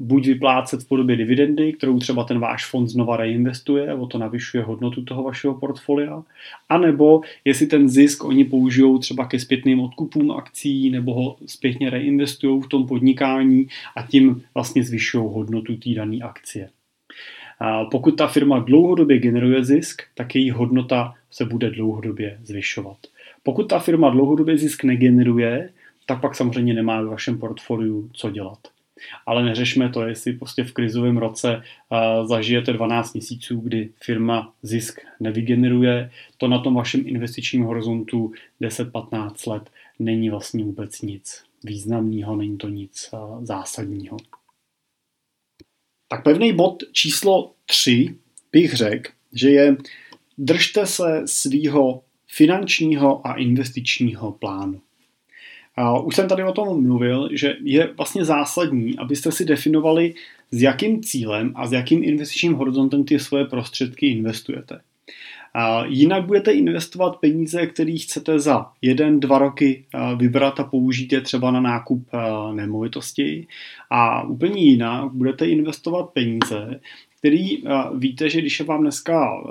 buď 0.00 0.26
vyplácet 0.26 0.82
v 0.82 0.88
podobě 0.88 1.16
dividendy, 1.16 1.72
kterou 1.72 1.98
třeba 1.98 2.24
ten 2.24 2.38
váš 2.38 2.66
fond 2.66 2.88
znova 2.88 3.16
reinvestuje, 3.16 3.94
o 3.94 4.06
to 4.06 4.18
navyšuje 4.18 4.62
hodnotu 4.62 5.04
toho 5.04 5.22
vašeho 5.22 5.54
portfolia, 5.54 6.22
anebo 6.68 7.20
jestli 7.44 7.66
ten 7.66 7.88
zisk 7.88 8.24
oni 8.24 8.44
použijou 8.44 8.98
třeba 8.98 9.26
ke 9.26 9.38
zpětným 9.38 9.80
odkupům 9.80 10.30
akcí, 10.30 10.90
nebo 10.90 11.14
ho 11.14 11.36
zpětně 11.46 11.90
reinvestují 11.90 12.62
v 12.62 12.66
tom 12.66 12.86
podnikání 12.86 13.66
a 13.96 14.02
tím 14.02 14.42
vlastně 14.54 14.84
zvyšují 14.84 15.24
hodnotu 15.28 15.76
té 15.76 15.90
dané 15.90 16.16
akcie. 16.16 16.68
Pokud 17.90 18.10
ta 18.10 18.26
firma 18.26 18.58
dlouhodobě 18.58 19.18
generuje 19.18 19.64
zisk, 19.64 20.02
tak 20.14 20.34
její 20.34 20.50
hodnota 20.50 21.14
se 21.30 21.44
bude 21.44 21.70
dlouhodobě 21.70 22.38
zvyšovat. 22.44 22.96
Pokud 23.42 23.68
ta 23.68 23.78
firma 23.78 24.10
dlouhodobě 24.10 24.58
zisk 24.58 24.84
negeneruje, 24.84 25.70
tak 26.08 26.20
pak 26.20 26.34
samozřejmě 26.34 26.74
nemá 26.74 27.02
v 27.02 27.06
vašem 27.06 27.38
portfoliu 27.38 28.10
co 28.12 28.30
dělat. 28.30 28.58
Ale 29.26 29.44
neřešme 29.44 29.88
to, 29.88 30.02
jestli 30.02 30.32
prostě 30.32 30.64
v 30.64 30.72
krizovém 30.72 31.16
roce 31.16 31.62
zažijete 32.24 32.72
12 32.72 33.12
měsíců, 33.12 33.60
kdy 33.60 33.90
firma 34.02 34.54
zisk 34.62 35.00
nevygeneruje. 35.20 36.10
To 36.36 36.48
na 36.48 36.58
tom 36.58 36.74
vašem 36.74 37.02
investičním 37.06 37.62
horizontu 37.62 38.32
10-15 38.60 39.50
let 39.50 39.70
není 39.98 40.30
vlastně 40.30 40.64
vůbec 40.64 41.02
nic 41.02 41.44
významného, 41.64 42.36
není 42.36 42.58
to 42.58 42.68
nic 42.68 43.10
zásadního. 43.42 44.16
Tak 46.08 46.24
pevný 46.24 46.52
bod 46.52 46.82
číslo 46.92 47.54
3 47.66 48.14
bych 48.52 48.74
řekl, 48.74 49.10
že 49.32 49.50
je 49.50 49.76
držte 50.38 50.86
se 50.86 51.22
svýho 51.24 52.02
finančního 52.26 53.26
a 53.26 53.34
investičního 53.34 54.32
plánu. 54.32 54.80
Už 56.04 56.16
jsem 56.16 56.28
tady 56.28 56.44
o 56.44 56.52
tom 56.52 56.82
mluvil, 56.82 57.28
že 57.32 57.56
je 57.62 57.90
vlastně 57.96 58.24
zásadní, 58.24 58.98
abyste 58.98 59.32
si 59.32 59.44
definovali, 59.44 60.14
s 60.50 60.62
jakým 60.62 61.02
cílem 61.02 61.52
a 61.56 61.66
s 61.66 61.72
jakým 61.72 62.04
investičním 62.04 62.54
horizontem 62.54 63.04
ty 63.04 63.18
svoje 63.18 63.44
prostředky 63.44 64.06
investujete. 64.06 64.80
Jinak 65.86 66.26
budete 66.26 66.52
investovat 66.52 67.16
peníze, 67.16 67.66
které 67.66 67.96
chcete 67.98 68.38
za 68.38 68.66
jeden, 68.82 69.20
dva 69.20 69.38
roky 69.38 69.84
vybrat 70.16 70.60
a 70.60 70.64
použít 70.64 71.12
je 71.12 71.20
třeba 71.20 71.50
na 71.50 71.60
nákup 71.60 72.06
nemovitosti. 72.54 73.46
A 73.90 74.22
úplně 74.22 74.62
jinak 74.62 75.12
budete 75.12 75.46
investovat 75.46 76.10
peníze, 76.12 76.80
který 77.18 77.62
víte, 77.94 78.30
že 78.30 78.40
když 78.40 78.60
je 78.60 78.66
vám 78.66 78.80
dneska 78.80 79.42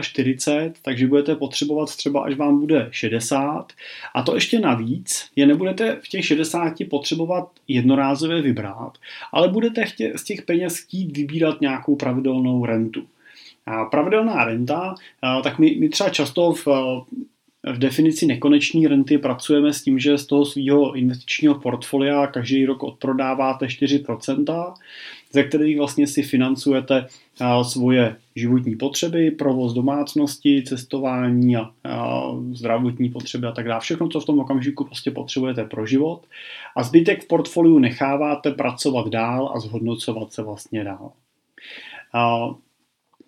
45, 0.00 0.78
takže 0.82 1.06
budete 1.06 1.34
potřebovat 1.34 1.96
třeba, 1.96 2.24
až 2.24 2.34
vám 2.34 2.60
bude 2.60 2.88
60. 2.90 3.72
A 4.14 4.22
to 4.22 4.34
ještě 4.34 4.60
navíc 4.60 5.30
je 5.36 5.46
nebudete 5.46 5.98
v 6.02 6.08
těch 6.08 6.24
60 6.24 6.72
potřebovat 6.90 7.48
jednorázově 7.68 8.42
vybrat, 8.42 8.98
ale 9.32 9.48
budete 9.48 9.84
chtě, 9.84 10.12
z 10.16 10.24
těch 10.24 10.42
peněz 10.42 10.78
chtít 10.78 11.16
vybírat 11.16 11.60
nějakou 11.60 11.96
pravidelnou 11.96 12.64
rentu. 12.64 13.06
pravidelná 13.90 14.44
renta, 14.44 14.94
tak 15.42 15.58
my, 15.58 15.76
my 15.80 15.88
třeba 15.88 16.10
často 16.10 16.52
v 16.52 16.66
v 17.72 17.78
definici 17.78 18.26
nekoneční 18.26 18.86
renty 18.86 19.18
pracujeme 19.18 19.72
s 19.72 19.82
tím, 19.82 19.98
že 19.98 20.18
z 20.18 20.26
toho 20.26 20.44
svého 20.44 20.94
investičního 20.94 21.54
portfolia 21.54 22.26
každý 22.26 22.66
rok 22.66 22.82
odprodáváte 22.82 23.66
4%, 23.66 24.74
ze 25.32 25.42
kterých 25.44 25.78
vlastně 25.78 26.06
si 26.06 26.22
financujete 26.22 27.06
svoje 27.62 28.16
životní 28.36 28.76
potřeby, 28.76 29.30
provoz 29.30 29.72
domácnosti, 29.72 30.62
cestování 30.62 31.56
a, 31.56 31.70
zdravotní 32.52 33.08
potřeby 33.08 33.46
a 33.46 33.52
tak 33.52 33.68
dále. 33.68 33.80
Všechno, 33.80 34.08
co 34.08 34.20
v 34.20 34.26
tom 34.26 34.38
okamžiku 34.38 34.84
prostě 34.84 35.10
potřebujete 35.10 35.64
pro 35.64 35.86
život. 35.86 36.22
A 36.76 36.82
zbytek 36.82 37.24
v 37.24 37.28
portfoliu 37.28 37.78
necháváte 37.78 38.50
pracovat 38.50 39.08
dál 39.08 39.52
a 39.54 39.60
zhodnocovat 39.60 40.32
se 40.32 40.42
vlastně 40.42 40.84
dál. 40.84 41.12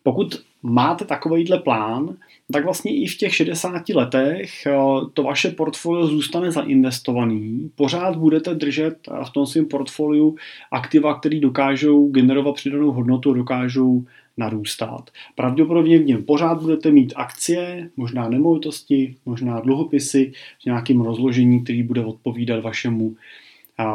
Pokud 0.02 0.42
máte 0.62 1.04
takovýhle 1.04 1.58
plán, 1.58 2.16
tak 2.52 2.64
vlastně 2.64 2.96
i 2.96 3.06
v 3.06 3.16
těch 3.16 3.34
60 3.34 3.88
letech 3.88 4.66
eh, 4.66 4.72
to 5.14 5.22
vaše 5.22 5.50
portfolio 5.50 6.06
zůstane 6.06 6.52
zainvestovaný. 6.52 7.70
Pořád 7.74 8.16
budete 8.16 8.54
držet 8.54 8.96
v 9.26 9.30
tom 9.30 9.46
svém 9.46 9.66
portfoliu 9.66 10.36
aktiva, 10.70 11.18
které 11.18 11.40
dokážou 11.40 12.08
generovat 12.08 12.54
přidanou 12.54 12.90
hodnotu, 12.90 13.32
dokážou 13.32 14.04
narůstat. 14.36 15.10
Pravděpodobně 15.34 15.98
v 15.98 16.04
něm 16.04 16.24
pořád 16.24 16.62
budete 16.62 16.90
mít 16.90 17.12
akcie, 17.16 17.90
možná 17.96 18.28
nemovitosti, 18.28 19.16
možná 19.26 19.60
dluhopisy 19.60 20.32
v 20.62 20.66
nějakém 20.66 21.00
rozložení, 21.00 21.64
který 21.64 21.82
bude 21.82 22.04
odpovídat 22.04 22.60
vašemu 22.60 23.14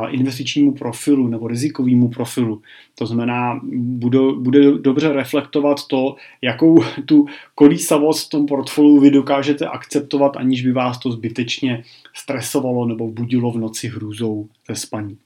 investičnímu 0.10 0.72
profilu 0.74 1.28
nebo 1.28 1.48
rizikovému 1.48 2.10
profilu. 2.10 2.62
To 2.96 3.06
znamená, 3.06 3.62
bude, 3.74 4.20
bude 4.40 4.72
dobře 4.72 5.14
reflektovat 5.14 5.88
to, 5.88 6.16
jakou 6.42 6.84
tu 7.06 7.26
kolísavost 7.56 8.28
v 8.28 8.30
tom 8.30 8.46
portfoliu 8.46 9.00
vy 9.00 9.12
dokážete 9.12 9.68
akceptovat, 9.68 10.38
aniž 10.38 10.62
by 10.62 10.72
vás 10.72 11.00
to 11.00 11.12
zbytečně 11.12 11.84
stresovalo 12.14 12.86
nebo 12.86 13.08
budilo 13.08 13.52
v 13.52 13.58
noci 13.58 13.88
hrůzou 13.88 14.48
ze 14.70 14.76
spaní. 14.76 15.18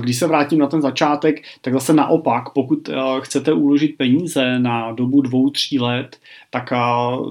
Když 0.00 0.16
se 0.16 0.26
vrátím 0.26 0.58
na 0.58 0.66
ten 0.66 0.82
začátek, 0.82 1.42
tak 1.60 1.72
zase 1.72 1.92
naopak, 1.92 2.50
pokud 2.52 2.88
eh, 2.88 2.94
chcete 3.20 3.52
uložit 3.52 3.96
peníze 3.96 4.58
na 4.58 4.92
dobu 4.92 5.20
dvou, 5.20 5.50
tří 5.50 5.78
let, 5.78 6.20
tak 6.50 6.72
eh, 6.72 6.76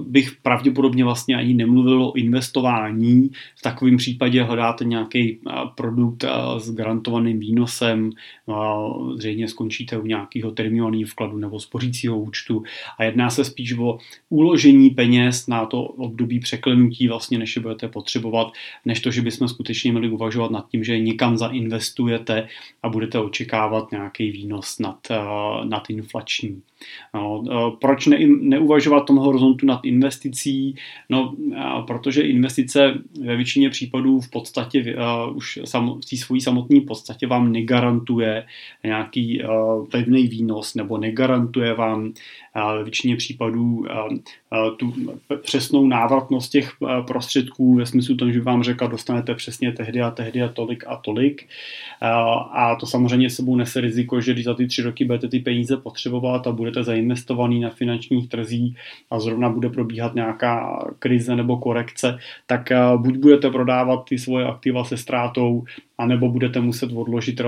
bych 0.06 0.32
pravděpodobně 0.42 1.04
vlastně 1.04 1.36
ani 1.36 1.54
nemluvil 1.54 2.04
o 2.04 2.12
investování. 2.12 3.30
V 3.58 3.62
takovém 3.62 3.96
případě 3.96 4.42
hledáte 4.42 4.84
nějaký 4.84 5.38
eh, 5.48 5.52
produkt 5.74 6.24
s 6.58 6.74
garantovaným 6.74 7.38
výnosem, 7.38 8.10
zřejmě 9.16 9.48
skončíte 9.48 9.98
u 9.98 10.06
nějakého 10.06 10.50
terminálního 10.50 11.08
vkladu 11.08 11.38
nebo 11.38 11.60
spořícího 11.60 12.18
účtu. 12.18 12.62
A 12.98 13.04
jedná 13.04 13.30
se 13.30 13.44
spíš 13.44 13.78
o 13.78 13.98
uložení 14.30 14.90
peněz 14.90 15.46
na 15.46 15.66
to 15.66 15.82
období 15.82 16.40
překlenutí, 16.40 17.08
vlastně 17.08 17.38
než 17.38 17.56
je 17.56 17.62
budete 17.62 17.88
potřebovat, 17.88 18.52
než 18.84 19.00
to, 19.00 19.10
že 19.10 19.22
bychom 19.22 19.48
skutečně 19.48 19.92
měli 19.92 20.08
uvažovat 20.08 20.50
nad 20.50 20.68
tím, 20.68 20.84
že 20.84 20.98
někam 20.98 21.36
zainvestujete 21.92 22.48
a 22.82 22.88
budete 22.88 23.18
očekávat 23.18 23.92
nějaký 23.92 24.30
výnos 24.30 24.78
nad, 24.78 24.98
nad 25.64 25.90
inflační. 25.90 26.62
No, 27.14 27.44
e, 27.50 27.76
proč 27.80 28.06
ne, 28.06 28.18
neuvažovat 28.40 29.06
tom 29.06 29.16
horizontu 29.16 29.66
nad 29.66 29.80
investicí? 29.84 30.74
No, 31.10 31.34
protože 31.86 32.22
investice 32.22 32.94
ve 33.24 33.36
většině 33.36 33.70
případů 33.70 34.20
v 34.20 34.30
podstatě 34.30 34.96
uh, 34.96 35.36
už 35.36 35.58
sam, 35.64 36.00
v 36.00 36.10
té 36.10 36.16
svojí 36.16 36.40
samotné 36.40 36.80
podstatě 36.80 37.26
vám 37.26 37.52
negarantuje 37.52 38.46
nějaký 38.84 39.42
uh, 39.42 39.86
pevný 39.86 40.28
výnos 40.28 40.74
nebo 40.74 40.98
negarantuje 40.98 41.74
vám 41.74 42.04
uh, 42.04 42.12
ve 42.76 42.82
většině 42.84 43.16
případů 43.16 43.62
uh, 43.62 43.86
uh, 43.86 44.76
tu 44.76 44.94
přesnou 45.42 45.86
návratnost 45.86 46.52
těch 46.52 46.72
uh, 46.80 47.06
prostředků 47.06 47.74
ve 47.74 47.86
smyslu 47.86 48.16
tom, 48.16 48.32
že 48.32 48.40
vám 48.40 48.62
řekla, 48.62 48.86
dostanete 48.86 49.34
přesně 49.34 49.72
tehdy 49.72 50.00
a 50.00 50.10
tehdy 50.10 50.42
a 50.42 50.48
tolik 50.48 50.84
a 50.86 50.96
tolik. 50.96 51.48
A 52.52 52.76
to 52.80 52.86
samozřejmě 52.86 53.30
sebou 53.30 53.56
nese 53.56 53.80
riziko, 53.80 54.20
že 54.20 54.32
když 54.32 54.44
za 54.44 54.54
ty 54.54 54.66
tři 54.66 54.82
roky 54.82 55.04
budete 55.04 55.28
ty 55.28 55.38
peníze 55.38 55.76
potřebovat 55.76 56.46
a 56.46 56.52
budete 56.52 56.84
zainvestovaný 56.84 57.60
na 57.60 57.70
finančních 57.70 58.28
trzích 58.28 58.76
a 59.10 59.20
zrovna 59.20 59.48
bude 59.48 59.68
probíhat 59.68 60.14
nějaká 60.14 60.84
krize 60.98 61.36
nebo 61.36 61.56
korekce, 61.56 62.18
tak 62.46 62.72
buď 62.96 63.16
budete 63.16 63.50
prodávat 63.50 64.04
ty 64.08 64.18
svoje 64.18 64.46
aktiva 64.46 64.84
se 64.84 64.96
ztrátou, 64.96 65.64
anebo 65.98 66.28
budete 66.28 66.60
muset 66.60 66.92
odložit 66.92 67.40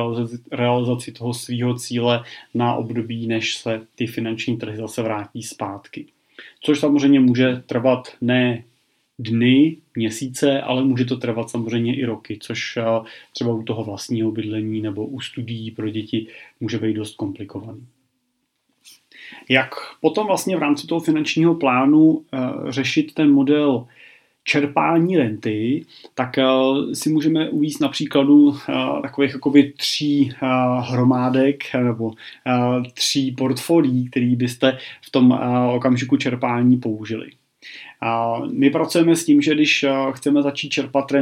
realizaci 0.52 1.12
toho 1.12 1.34
svého 1.34 1.74
cíle 1.74 2.24
na 2.54 2.74
období, 2.74 3.26
než 3.26 3.56
se 3.56 3.80
ty 3.94 4.06
finanční 4.06 4.56
trhy 4.56 4.76
zase 4.76 5.02
vrátí 5.02 5.42
zpátky. 5.42 6.06
Což 6.60 6.80
samozřejmě 6.80 7.20
může 7.20 7.62
trvat 7.66 8.08
ne 8.20 8.64
dny, 9.18 9.76
měsíce, 9.96 10.60
ale 10.60 10.84
může 10.84 11.04
to 11.04 11.16
trvat 11.16 11.50
samozřejmě 11.50 11.96
i 11.96 12.04
roky, 12.04 12.38
což 12.40 12.76
eh, 12.76 12.82
třeba 13.32 13.54
u 13.54 13.62
toho 13.62 13.84
vlastního 13.84 14.32
bydlení 14.32 14.80
nebo 14.80 15.06
u 15.06 15.20
studií 15.20 15.70
pro 15.70 15.90
děti 15.90 16.26
může 16.60 16.78
být 16.78 16.94
dost 16.94 17.16
komplikovaný. 17.16 17.86
Jak 19.50 19.68
potom 20.00 20.26
vlastně 20.26 20.56
v 20.56 20.60
rámci 20.60 20.86
toho 20.86 21.00
finančního 21.00 21.54
plánu 21.54 22.02
uh, 22.02 22.22
řešit 22.68 23.14
ten 23.14 23.32
model 23.32 23.86
čerpání 24.44 25.16
renty, 25.16 25.84
tak 26.14 26.36
uh, 26.38 26.92
si 26.92 27.10
můžeme 27.10 27.50
uvíct 27.50 27.80
na 27.80 27.88
příkladu 27.88 28.56
takových 29.02 29.32
jakoby 29.32 29.72
tří 29.72 30.32
hromádek 30.80 31.74
nebo 31.74 32.12
tří 32.94 33.32
portfolií, 33.32 34.10
který 34.10 34.36
byste 34.36 34.78
v 35.02 35.10
tom 35.10 35.38
okamžiku 35.74 36.16
čerpání 36.16 36.76
použili. 36.76 37.30
My 38.52 38.70
pracujeme 38.70 39.16
s 39.16 39.24
tím, 39.24 39.42
že 39.42 39.54
když 39.54 39.84
chceme 40.12 40.42
začít 40.42 40.68
čerpat 40.68 41.12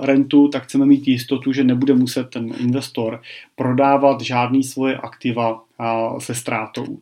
rentu, 0.00 0.48
tak 0.48 0.62
chceme 0.62 0.86
mít 0.86 1.08
jistotu, 1.08 1.52
že 1.52 1.64
nebude 1.64 1.94
muset 1.94 2.30
ten 2.30 2.50
investor 2.60 3.20
prodávat 3.56 4.20
žádný 4.20 4.62
svoje 4.62 4.96
aktiva 4.96 5.64
se 6.18 6.34
ztrátou. 6.34 6.98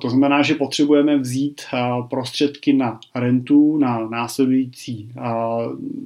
To 0.00 0.10
znamená, 0.10 0.42
že 0.42 0.54
potřebujeme 0.54 1.18
vzít 1.18 1.62
prostředky 2.10 2.72
na 2.72 3.00
rentu 3.14 3.78
na 3.78 4.08
následující 4.08 5.08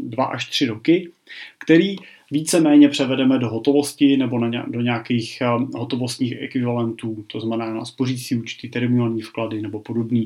dva 0.03 0.25
až 0.25 0.51
tři 0.51 0.67
roky, 0.67 1.11
který 1.59 1.97
víceméně 2.31 2.89
převedeme 2.89 3.39
do 3.39 3.49
hotovosti 3.49 4.17
nebo 4.17 4.39
na, 4.39 4.67
do 4.69 4.81
nějakých 4.81 5.43
hotovostních 5.75 6.43
ekvivalentů, 6.43 7.25
to 7.27 7.41
znamená 7.41 7.75
na 7.75 7.85
spořící 7.85 8.37
účty, 8.37 8.69
terminální 8.69 9.23
vklady 9.23 9.63
nebo 9.63 9.81
podobné 9.81 10.25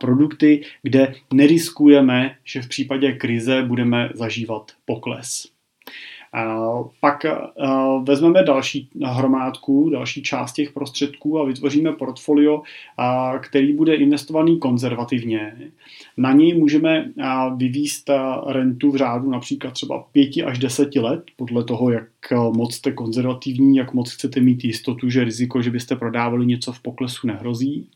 produkty, 0.00 0.64
kde 0.82 1.14
neriskujeme, 1.32 2.36
že 2.44 2.62
v 2.62 2.68
případě 2.68 3.12
krize 3.12 3.62
budeme 3.62 4.10
zažívat 4.14 4.72
pokles. 4.84 5.54
Pak 7.00 7.26
vezmeme 8.02 8.42
další 8.42 8.88
hromádku, 9.04 9.90
další 9.90 10.22
část 10.22 10.52
těch 10.52 10.72
prostředků 10.72 11.38
a 11.38 11.44
vytvoříme 11.44 11.92
portfolio, 11.92 12.62
který 13.40 13.72
bude 13.72 13.94
investovaný 13.94 14.58
konzervativně. 14.58 15.56
Na 16.16 16.32
něj 16.32 16.54
můžeme 16.54 17.10
vyvíst 17.56 18.10
rentu 18.46 18.90
v 18.90 18.96
řádu 18.96 19.30
například 19.30 19.70
třeba 19.70 20.04
5 20.12 20.30
až 20.46 20.58
10 20.58 20.96
let, 20.96 21.24
podle 21.36 21.64
toho, 21.64 21.90
jak 21.90 22.08
moc 22.56 22.74
jste 22.74 22.92
konzervativní, 22.92 23.76
jak 23.76 23.94
moc 23.94 24.12
chcete 24.12 24.40
mít 24.40 24.64
jistotu, 24.64 25.10
že 25.10 25.24
riziko, 25.24 25.62
že 25.62 25.70
byste 25.70 25.96
prodávali 25.96 26.46
něco 26.46 26.72
v 26.72 26.80
poklesu 26.80 27.26
nehrozí. 27.26 27.86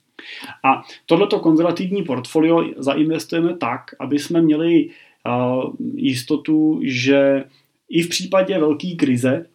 A 0.65 0.83
tohleto 1.07 1.41
konzervativní 1.41 2.03
portfolio 2.03 2.65
zainvestujeme 2.77 3.57
tak, 3.57 3.81
aby 4.01 4.19
jsme 4.19 4.43
měli 4.43 4.91
jistotu, 5.95 6.81
že 6.83 7.45
i 7.89 8.03
v 8.03 8.09
případě 8.09 8.59
velké 8.59 8.95
krize 8.97 9.47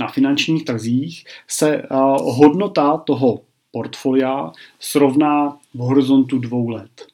na 0.00 0.08
finančních 0.08 0.64
trzích 0.64 1.24
se 1.48 1.82
hodnota 2.20 2.96
toho 2.96 3.40
portfolia 3.70 4.52
srovná 4.80 5.58
v 5.74 5.78
horizontu 5.78 6.38
dvou 6.38 6.68
let. 6.68 7.06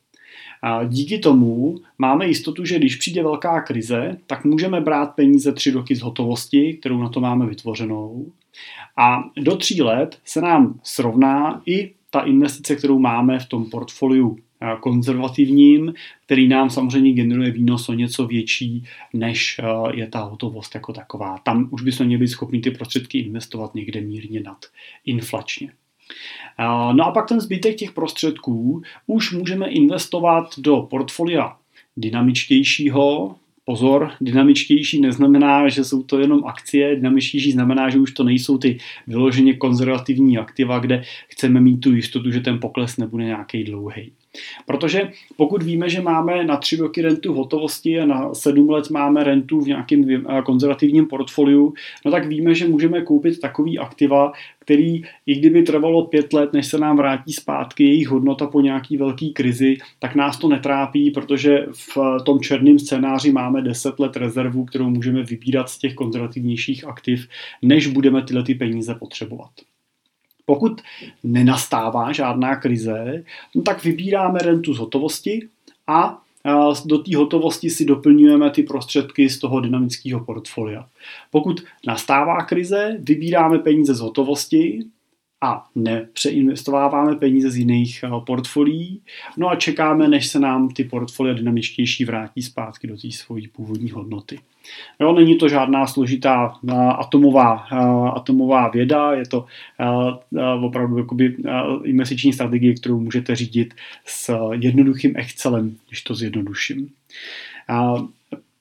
A 0.63 0.85
díky 0.85 1.19
tomu 1.19 1.79
máme 1.99 2.27
jistotu, 2.27 2.65
že 2.65 2.79
když 2.79 2.97
přijde 2.97 3.23
velká 3.23 3.61
krize, 3.61 4.17
tak 4.27 4.45
můžeme 4.45 4.81
brát 4.81 5.07
peníze 5.07 5.53
tři 5.53 5.71
roky 5.71 5.97
z 5.97 6.03
hotovosti, 6.03 6.75
kterou 6.75 7.03
na 7.03 7.09
to 7.09 7.21
máme 7.21 7.47
vytvořenou. 7.47 8.27
A 8.97 9.25
do 9.37 9.57
tří 9.57 9.83
let 9.83 10.19
se 10.25 10.41
nám 10.41 10.81
srovná 10.83 11.63
i 11.67 11.93
ta 12.11 12.21
investice, 12.21 12.77
kterou 12.77 12.99
máme 12.99 13.39
v 13.39 13.47
tom 13.47 13.71
portfoliu 13.71 14.39
konzervativním, 14.81 15.95
který 16.27 16.49
nám 16.49 16.71
samozřejmě 16.71 17.13
generuje 17.13 17.51
výnos 17.51 17.89
o 17.89 17.93
něco 17.93 18.27
větší, 18.27 18.85
než 19.13 19.57
eh, 19.59 19.97
je 19.97 20.07
ta 20.07 20.21
hotovost 20.21 20.75
jako 20.75 20.93
taková. 20.93 21.39
Tam 21.39 21.69
už 21.71 21.83
bychom 21.83 22.07
měli 22.07 22.21
být 22.21 22.29
schopni 22.29 22.61
ty 22.61 22.71
prostředky 22.71 23.19
investovat 23.19 23.75
někde 23.75 24.01
mírně 24.01 24.41
nad 24.41 24.59
inflačně. 25.05 25.73
Eh, 26.59 26.95
no 26.95 27.07
a 27.07 27.11
pak 27.11 27.29
ten 27.29 27.41
zbytek 27.41 27.77
těch 27.77 27.93
prostředků 27.93 28.83
už 29.07 29.33
můžeme 29.33 29.69
investovat 29.69 30.59
do 30.59 30.87
portfolia 30.91 31.57
dynamičtějšího, 31.97 33.37
pozor, 33.65 34.11
dynamičtější 34.21 35.01
neznamená, 35.01 35.69
že 35.69 35.85
jsou 35.85 36.03
to 36.03 36.21
jenom 36.21 36.45
akcie, 36.45 36.97
dynamičtější 36.97 37.53
znamená, 37.53 37.91
že 37.91 37.99
už 37.99 38.13
to 38.13 38.25
nejsou 38.25 38.59
ty 38.59 38.79
vyloženě 39.07 39.55
konzervativní 39.55 40.39
aktiva, 40.39 40.79
kde 40.79 41.03
chceme 41.29 41.61
mít 41.61 41.77
tu 41.77 41.95
jistotu, 41.95 42.31
že 42.31 42.41
ten 42.41 42.61
pokles 42.61 42.97
nebude 42.97 43.25
nějaký 43.25 43.65
dlouhý. 43.65 44.13
Protože 44.67 45.11
pokud 45.37 45.63
víme, 45.63 45.89
že 45.89 46.01
máme 46.01 46.45
na 46.45 46.57
tři 46.57 46.77
roky 46.77 47.03
rentu 47.03 47.33
v 47.33 47.37
hotovosti 47.37 48.01
a 48.01 48.07
na 48.07 48.35
sedm 48.35 48.71
let 48.71 48.91
máme 48.91 49.25
rentu 49.25 49.61
v 49.61 49.67
nějakém 49.67 50.25
konzervativním 50.45 51.07
portfoliu, 51.07 51.75
no 52.05 52.11
tak 52.11 52.27
víme, 52.27 52.55
že 52.55 52.69
můžeme 52.69 53.03
koupit 53.03 53.41
takový 53.41 53.79
aktiva, 53.79 54.33
který 54.59 55.03
i 55.27 55.35
kdyby 55.35 55.63
trvalo 55.63 56.07
pět 56.07 56.33
let, 56.33 56.53
než 56.53 56.67
se 56.67 56.79
nám 56.79 56.97
vrátí 56.97 57.33
zpátky 57.33 57.85
jejich 57.85 58.09
hodnota 58.09 58.47
po 58.47 58.61
nějaký 58.61 58.97
velký 58.97 59.33
krizi, 59.33 59.77
tak 59.99 60.15
nás 60.15 60.39
to 60.39 60.49
netrápí, 60.49 61.11
protože 61.11 61.67
v 61.73 61.99
tom 62.25 62.41
černém 62.41 62.79
scénáři 62.79 63.33
máme 63.33 63.63
10 63.63 64.01
let 64.01 64.17
rezervu, 64.17 64.65
kterou 64.65 64.91
můžeme 64.91 65.23
vybírat 65.23 65.69
z 65.69 65.79
těch 65.79 65.95
konzervativnějších 65.95 66.85
aktiv, 66.85 67.29
než 67.63 67.87
budeme 67.87 68.23
tyhle 68.23 68.43
ty 68.43 68.55
peníze 68.55 68.95
potřebovat. 68.95 69.51
Pokud 70.47 70.81
nenastává 71.25 72.13
žádná 72.13 72.57
krize, 72.57 73.25
no 73.55 73.63
tak 73.63 73.85
vybíráme 73.85 74.39
rentu 74.39 74.75
z 74.75 74.79
hotovosti 74.79 75.49
a 75.87 76.19
do 76.87 76.99
té 76.99 77.17
hotovosti 77.17 77.71
si 77.71 77.85
doplňujeme 77.85 78.51
ty 78.51 78.63
prostředky 78.63 79.31
z 79.31 79.39
toho 79.39 79.61
dynamického 79.61 80.25
portfolia. 80.25 80.89
Pokud 81.31 81.65
nastává 81.87 82.45
krize, 82.45 82.97
vybíráme 82.99 83.59
peníze 83.59 83.95
z 83.95 84.01
hotovosti 84.01 84.85
a 85.43 85.67
nepřeinvestováváme 85.75 87.17
peníze 87.17 87.51
z 87.51 87.57
jiných 87.57 88.05
portfolií, 88.27 89.01
no 89.37 89.49
a 89.49 89.57
čekáme, 89.57 90.09
než 90.09 90.27
se 90.27 90.41
nám 90.41 90.69
ty 90.69 90.85
portfolia 90.85 91.35
dynamičtější 91.35 92.05
vrátí 92.05 92.43
zpátky 92.43 92.87
do 92.87 92.97
té 92.97 93.11
svojí 93.11 93.49
původní 93.49 93.91
hodnoty. 93.91 94.39
Jo, 95.01 95.13
není 95.13 95.39
to 95.39 95.49
žádná 95.49 95.87
složitá 95.87 96.55
uh, 96.63 96.73
atomová, 96.75 97.67
uh, 97.73 98.09
atomová 98.09 98.69
věda, 98.69 99.13
je 99.13 99.27
to 99.27 99.47
opravdu 100.63 100.99
jakoby, 100.99 101.37
investiční 101.85 102.33
strategie, 102.33 102.75
kterou 102.75 103.01
můžete 103.01 103.37
řídit 103.37 103.75
s 104.07 104.37
jednoduchým 104.53 105.13
Excelem, 105.17 105.77
když 105.89 106.03
to 106.03 106.15
zjednoduším. 106.15 106.89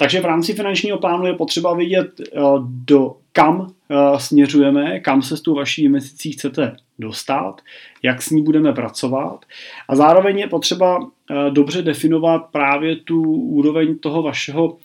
Takže 0.02 0.22
v 0.22 0.26
rámci 0.26 0.54
finančního 0.54 0.98
plánu 0.98 1.26
je 1.26 1.34
potřeba 1.34 1.74
vidět, 1.74 2.22
do 2.66 3.18
kam 3.32 3.74
směřujeme, 4.18 5.00
kam 5.00 5.22
se 5.22 5.38
s 5.38 5.42
tou 5.42 5.56
vaší 5.56 5.84
investicí 5.84 6.32
chcete 6.32 6.76
dostat, 7.00 7.62
jak 8.04 8.22
s 8.22 8.30
ní 8.30 8.44
budeme 8.44 8.74
pracovat. 8.74 9.46
A 9.90 9.96
zároveň 9.96 10.40
je 10.40 10.48
potřeba 10.48 11.12
dobře 11.50 11.82
definovat 11.82 12.38
právě 12.38 12.96
tu 12.96 13.22
úroveň 13.32 13.98
toho 14.00 14.24
vašeho 14.24 14.78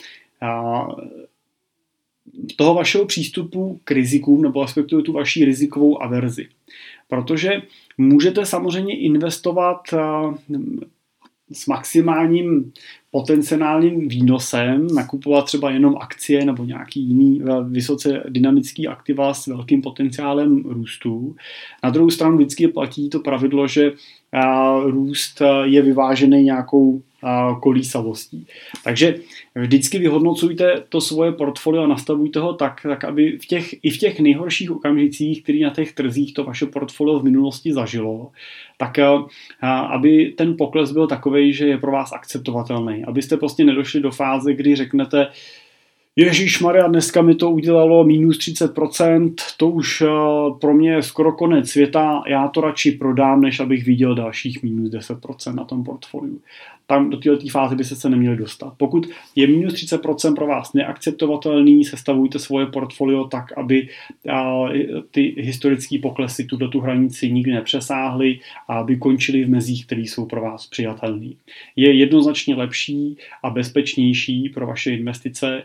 toho 2.57 2.75
vašeho 2.75 3.07
přístupu 3.07 3.81
k 3.85 3.91
rizikům 3.91 4.43
nebo 4.43 4.63
respektive 4.63 5.03
tu 5.03 5.13
vaší 5.13 5.45
rizikovou 5.45 6.03
averzi. 6.03 6.49
Protože 7.09 7.63
můžete 7.99 8.47
samozřejmě 8.47 8.99
investovat 8.99 9.81
s 11.53 11.67
maximálním 11.67 12.73
potenciálním 13.17 14.09
výnosem, 14.09 14.87
nakupovat 14.95 15.45
třeba 15.45 15.71
jenom 15.71 15.97
akcie 16.01 16.45
nebo 16.45 16.65
nějaký 16.65 17.01
jiný 17.01 17.43
vysoce 17.69 18.23
dynamický 18.29 18.89
aktiva 18.89 19.35
s 19.35 19.47
velkým 19.47 19.83
potenciálem 19.83 20.63
růstu. 20.65 21.37
Na 21.85 21.91
druhou 21.91 22.11
stranu 22.11 22.37
vždycky 22.37 22.69
platí 22.69 23.11
to 23.11 23.21
pravidlo, 23.21 23.69
že 23.69 23.93
růst 24.85 25.43
je 25.63 25.83
vyvážený 25.83 26.43
nějakou 26.43 27.03
kolísavostí. 27.61 28.47
Takže 28.85 29.15
vždycky 29.55 29.99
vyhodnocujte 29.99 30.83
to 30.89 31.01
svoje 31.01 31.33
portfolio 31.33 31.83
a 31.83 31.87
nastavujte 31.87 32.41
ho 32.41 32.53
tak, 32.53 32.81
tak 32.83 33.05
aby 33.05 33.39
v 33.43 33.47
těch, 33.47 33.75
i 33.83 33.91
v 33.91 33.99
těch 33.99 34.21
nejhorších 34.21 34.71
okamžicích, 34.71 35.43
který 35.43 35.63
na 35.63 35.71
těch 35.71 35.93
trzích 35.93 36.35
to 36.35 36.45
vaše 36.45 36.67
portfolio 36.67 37.19
v 37.19 37.25
minulosti 37.25 37.73
zažilo, 37.73 38.31
tak 38.77 38.99
aby 39.93 40.35
ten 40.37 40.57
pokles 40.57 40.93
byl 40.93 41.07
takový, 41.07 41.53
že 41.53 41.67
je 41.67 41.79
pro 41.79 41.93
vás 41.93 42.13
akceptovatelný. 42.13 43.05
Abyste 43.05 43.37
prostě 43.37 43.65
nedošli 43.65 44.01
do 44.01 44.11
fáze, 44.11 44.55
kdy 44.55 44.77
řeknete, 44.77 45.27
Ježíš 46.19 46.61
Maria, 46.61 46.87
dneska 46.87 47.23
mi 47.23 47.35
to 47.35 47.51
udělalo 47.51 48.05
minus 48.05 48.39
30%, 48.39 49.35
to 49.57 49.69
už 49.69 50.01
uh, 50.01 50.59
pro 50.59 50.75
mě 50.75 50.93
je 50.93 51.03
skoro 51.03 51.33
konec 51.33 51.71
světa, 51.71 52.23
já 52.27 52.49
to 52.49 52.61
radši 52.61 52.93
prodám, 52.93 53.41
než 53.41 53.61
abych 53.61 53.85
viděl 53.85 54.15
dalších 54.15 54.63
minus 54.63 54.91
10% 54.91 55.55
na 55.55 55.65
tom 55.65 55.85
portfoliu 55.85 56.41
tam 56.87 57.11
do 57.11 57.17
této 57.17 57.49
fáze 57.51 57.77
by 57.77 57.85
se 57.85 57.97
se 57.97 58.11
neměli 58.11 58.37
dostat. 58.37 58.75
Pokud 58.77 59.07
je 59.37 59.47
minus 59.47 59.75
30% 59.75 60.35
pro 60.35 60.47
vás 60.47 60.73
neakceptovatelný, 60.73 61.85
sestavujte 61.85 62.39
svoje 62.39 62.67
portfolio 62.67 63.25
tak, 63.25 63.59
aby 63.59 63.89
ty 65.11 65.35
historické 65.39 65.99
poklesy 65.99 66.45
tuto 66.45 66.69
tu 66.69 66.81
hranici 66.81 67.33
nikdy 67.33 67.53
nepřesáhly 67.53 68.39
a 68.69 68.79
aby 68.79 68.97
končily 68.97 69.45
v 69.45 69.51
mezích, 69.51 69.87
které 69.87 70.01
jsou 70.01 70.27
pro 70.27 70.41
vás 70.41 70.67
přijatelné. 70.67 71.31
Je 71.77 71.93
jednoznačně 71.93 72.55
lepší 72.55 73.17
a 73.43 73.51
bezpečnější 73.51 74.49
pro 74.49 74.67
vaše 74.67 74.95
investice 74.95 75.63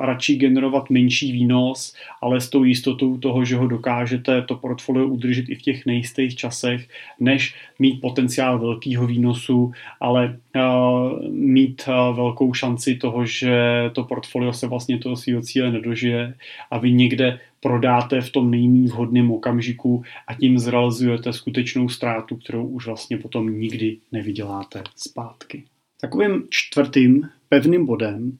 radši 0.00 0.36
generovat 0.36 0.90
menší 0.90 1.32
výnos, 1.32 1.96
ale 2.22 2.40
s 2.40 2.50
tou 2.50 2.64
jistotou 2.64 3.18
toho, 3.18 3.44
že 3.44 3.56
ho 3.56 3.66
dokážete 3.66 4.42
to 4.42 4.56
portfolio 4.56 5.06
udržet 5.06 5.48
i 5.48 5.54
v 5.54 5.62
těch 5.62 5.86
nejistých 5.86 6.34
časech, 6.36 6.88
než 7.20 7.54
mít 7.78 8.00
potenciál 8.00 8.58
velkého 8.58 9.06
výnosu, 9.06 9.72
ale 10.00 10.23
uh, 10.26 11.30
mít 11.30 11.82
uh, 11.88 12.16
velkou 12.16 12.54
šanci 12.54 12.94
toho, 12.94 13.26
že 13.26 13.54
to 13.92 14.04
portfolio 14.04 14.52
se 14.52 14.66
vlastně 14.66 14.98
toho 14.98 15.16
svého 15.16 15.42
cíle 15.42 15.70
nedožije 15.70 16.34
a 16.70 16.78
vy 16.78 16.92
někde 16.92 17.40
prodáte 17.60 18.20
v 18.20 18.30
tom 18.30 18.50
nejméně 18.50 18.88
vhodném 18.88 19.30
okamžiku 19.30 20.02
a 20.26 20.34
tím 20.34 20.58
zrealizujete 20.58 21.32
skutečnou 21.32 21.88
ztrátu, 21.88 22.36
kterou 22.36 22.66
už 22.66 22.86
vlastně 22.86 23.16
potom 23.18 23.60
nikdy 23.60 23.96
nevyděláte 24.12 24.82
zpátky. 24.96 25.64
Takovým 26.00 26.46
čtvrtým 26.50 27.28
pevným 27.48 27.86
bodem 27.86 28.38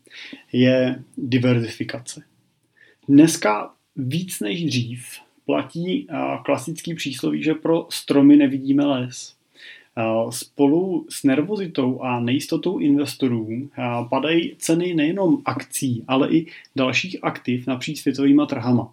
je 0.52 1.02
diverzifikace. 1.16 2.22
Dneska 3.08 3.70
víc 3.96 4.40
než 4.40 4.64
dřív 4.64 5.04
platí 5.46 6.06
klasický 6.44 6.94
přísloví, 6.94 7.42
že 7.42 7.54
pro 7.54 7.86
stromy 7.90 8.36
nevidíme 8.36 8.84
les. 8.84 9.33
Spolu 10.30 11.06
s 11.08 11.24
nervozitou 11.24 12.00
a 12.02 12.20
nejistotou 12.20 12.78
investorů 12.78 13.68
padají 14.10 14.54
ceny 14.58 14.94
nejenom 14.94 15.38
akcí, 15.44 16.04
ale 16.08 16.30
i 16.30 16.46
dalších 16.76 17.16
aktiv 17.22 17.66
napříč 17.66 18.00
světovýma 18.00 18.46
trhama. 18.46 18.92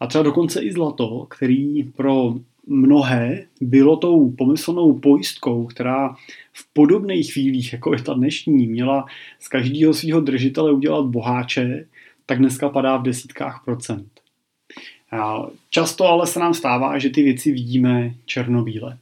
A 0.00 0.06
třeba 0.06 0.24
dokonce 0.24 0.62
i 0.62 0.72
zlato, 0.72 1.26
který 1.30 1.82
pro 1.82 2.34
mnohé 2.66 3.44
bylo 3.60 3.96
tou 3.96 4.30
pomyslnou 4.30 4.98
pojistkou, 4.98 5.66
která 5.66 6.16
v 6.52 6.72
podobných 6.72 7.32
chvílích, 7.32 7.72
jako 7.72 7.92
je 7.92 8.02
ta 8.02 8.14
dnešní, 8.14 8.66
měla 8.66 9.06
z 9.40 9.48
každého 9.48 9.94
svého 9.94 10.20
držitele 10.20 10.72
udělat 10.72 11.06
boháče, 11.06 11.86
tak 12.26 12.38
dneska 12.38 12.68
padá 12.68 12.96
v 12.96 13.02
desítkách 13.02 13.62
procent. 13.64 14.08
Často 15.70 16.04
ale 16.04 16.26
se 16.26 16.40
nám 16.40 16.54
stává, 16.54 16.98
že 16.98 17.10
ty 17.10 17.22
věci 17.22 17.52
vidíme 17.52 18.14
černobíle 18.24 18.98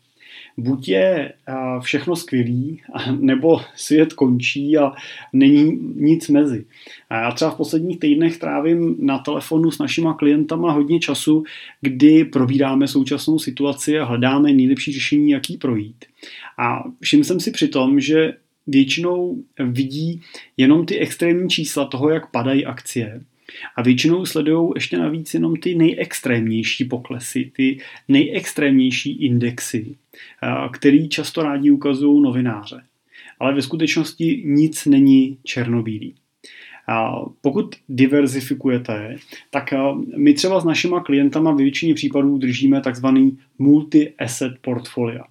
buď 0.56 0.88
je 0.88 1.32
všechno 1.80 2.16
skvělý, 2.16 2.80
nebo 3.18 3.60
svět 3.76 4.12
končí 4.12 4.78
a 4.78 4.92
není 5.32 5.78
nic 5.94 6.28
mezi. 6.28 6.64
A 7.10 7.20
já 7.20 7.30
třeba 7.30 7.50
v 7.50 7.56
posledních 7.56 7.98
týdnech 7.98 8.38
trávím 8.38 8.96
na 9.00 9.18
telefonu 9.18 9.70
s 9.70 9.78
našima 9.78 10.14
klientama 10.14 10.72
hodně 10.72 11.00
času, 11.00 11.44
kdy 11.80 12.24
probíráme 12.24 12.88
současnou 12.88 13.38
situaci 13.38 13.98
a 13.98 14.04
hledáme 14.04 14.52
nejlepší 14.52 14.92
řešení, 14.92 15.30
jaký 15.30 15.56
projít. 15.56 16.04
A 16.58 16.84
všiml 17.00 17.24
jsem 17.24 17.40
si 17.40 17.50
přitom, 17.50 18.00
že 18.00 18.34
většinou 18.66 19.36
vidí 19.58 20.20
jenom 20.56 20.86
ty 20.86 20.98
extrémní 20.98 21.50
čísla 21.50 21.84
toho, 21.84 22.10
jak 22.10 22.30
padají 22.30 22.66
akcie 22.66 23.20
a 23.76 23.82
většinou 23.82 24.26
sledují 24.26 24.70
ještě 24.74 24.98
navíc 24.98 25.34
jenom 25.34 25.56
ty 25.56 25.74
nejextrémnější 25.74 26.84
poklesy, 26.84 27.52
ty 27.56 27.78
nejextrémnější 28.08 29.24
indexy, 29.24 29.96
který 30.72 31.08
často 31.08 31.42
rádi 31.42 31.70
ukazují 31.70 32.22
novináře. 32.22 32.82
Ale 33.38 33.54
ve 33.54 33.62
skutečnosti 33.62 34.42
nic 34.46 34.86
není 34.86 35.38
černobílý. 35.44 36.14
Pokud 37.40 37.74
diverzifikujete, 37.88 39.16
tak 39.50 39.74
my 40.16 40.34
třeba 40.34 40.60
s 40.60 40.64
našima 40.64 41.00
klientama 41.00 41.52
v 41.52 41.56
většině 41.56 41.94
případů 41.94 42.38
držíme 42.38 42.80
takzvaný 42.80 43.38
multi-asset 43.58 44.54
portfolia. 44.60 45.24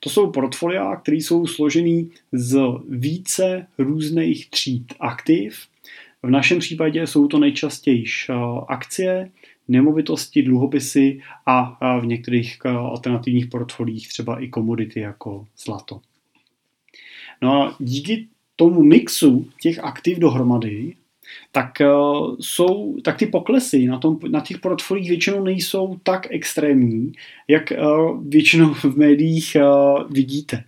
To 0.00 0.10
jsou 0.10 0.30
portfolia, 0.30 0.96
které 0.96 1.16
jsou 1.16 1.46
složený 1.46 2.10
z 2.32 2.60
více 2.88 3.66
různých 3.78 4.50
tříd 4.50 4.94
aktiv, 5.00 5.66
v 6.22 6.30
našem 6.30 6.58
případě 6.58 7.06
jsou 7.06 7.26
to 7.26 7.38
nejčastěji 7.38 8.04
eh, 8.30 8.34
akcie, 8.68 9.30
nemovitosti, 9.68 10.42
dluhopisy 10.42 11.20
a 11.46 11.78
v 12.00 12.06
některých 12.06 12.58
eh, 12.64 12.68
alternativních 12.68 13.46
portfoliích 13.46 14.08
třeba 14.08 14.40
i 14.40 14.48
komodity 14.48 15.00
jako 15.00 15.46
zlato. 15.64 16.00
No 17.42 17.62
a 17.62 17.76
díky 17.78 18.28
tomu 18.56 18.82
mixu 18.82 19.48
těch 19.62 19.78
aktiv 19.78 20.18
dohromady, 20.18 20.94
tak, 21.52 21.72
uh, 21.80 22.36
jsou, 22.40 22.96
tak 23.04 23.18
ty 23.18 23.26
poklesy 23.26 23.86
na, 23.86 23.98
tom, 23.98 24.18
na 24.28 24.40
těch 24.40 24.58
portfoliích 24.58 25.08
většinou 25.08 25.44
nejsou 25.44 26.00
tak 26.02 26.26
extrémní, 26.30 27.12
jak 27.48 27.72
většinou 28.28 28.74
v 28.74 28.84
médiích 28.96 29.56
vidíte. 30.10 30.64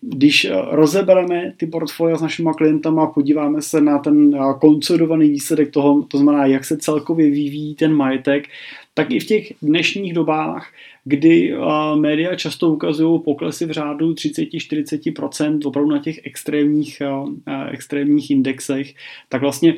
Když 0.00 0.46
rozebereme 0.70 1.52
ty 1.56 1.66
portfolia 1.66 2.16
s 2.16 2.22
našimi 2.22 2.50
klientama, 2.56 3.06
podíváme 3.06 3.62
se 3.62 3.80
na 3.80 3.98
ten 3.98 4.38
konsolidovaný 4.60 5.30
výsledek 5.30 5.70
toho, 5.70 6.02
to 6.02 6.18
znamená, 6.18 6.46
jak 6.46 6.64
se 6.64 6.76
celkově 6.76 7.30
vyvíjí 7.30 7.74
ten 7.74 7.94
majetek, 7.94 8.44
tak 8.98 9.10
i 9.10 9.20
v 9.20 9.26
těch 9.26 9.52
dnešních 9.62 10.14
dobách, 10.14 10.72
kdy 11.04 11.54
média 11.94 12.34
často 12.34 12.70
ukazují 12.70 13.20
poklesy 13.20 13.66
v 13.66 13.70
řádu 13.70 14.12
30-40% 14.12 15.60
opravdu 15.64 15.90
na 15.90 15.98
těch 15.98 16.20
extrémních, 16.24 17.02
extrémních 17.70 18.30
indexech, 18.30 18.94
tak 19.28 19.40
vlastně 19.40 19.74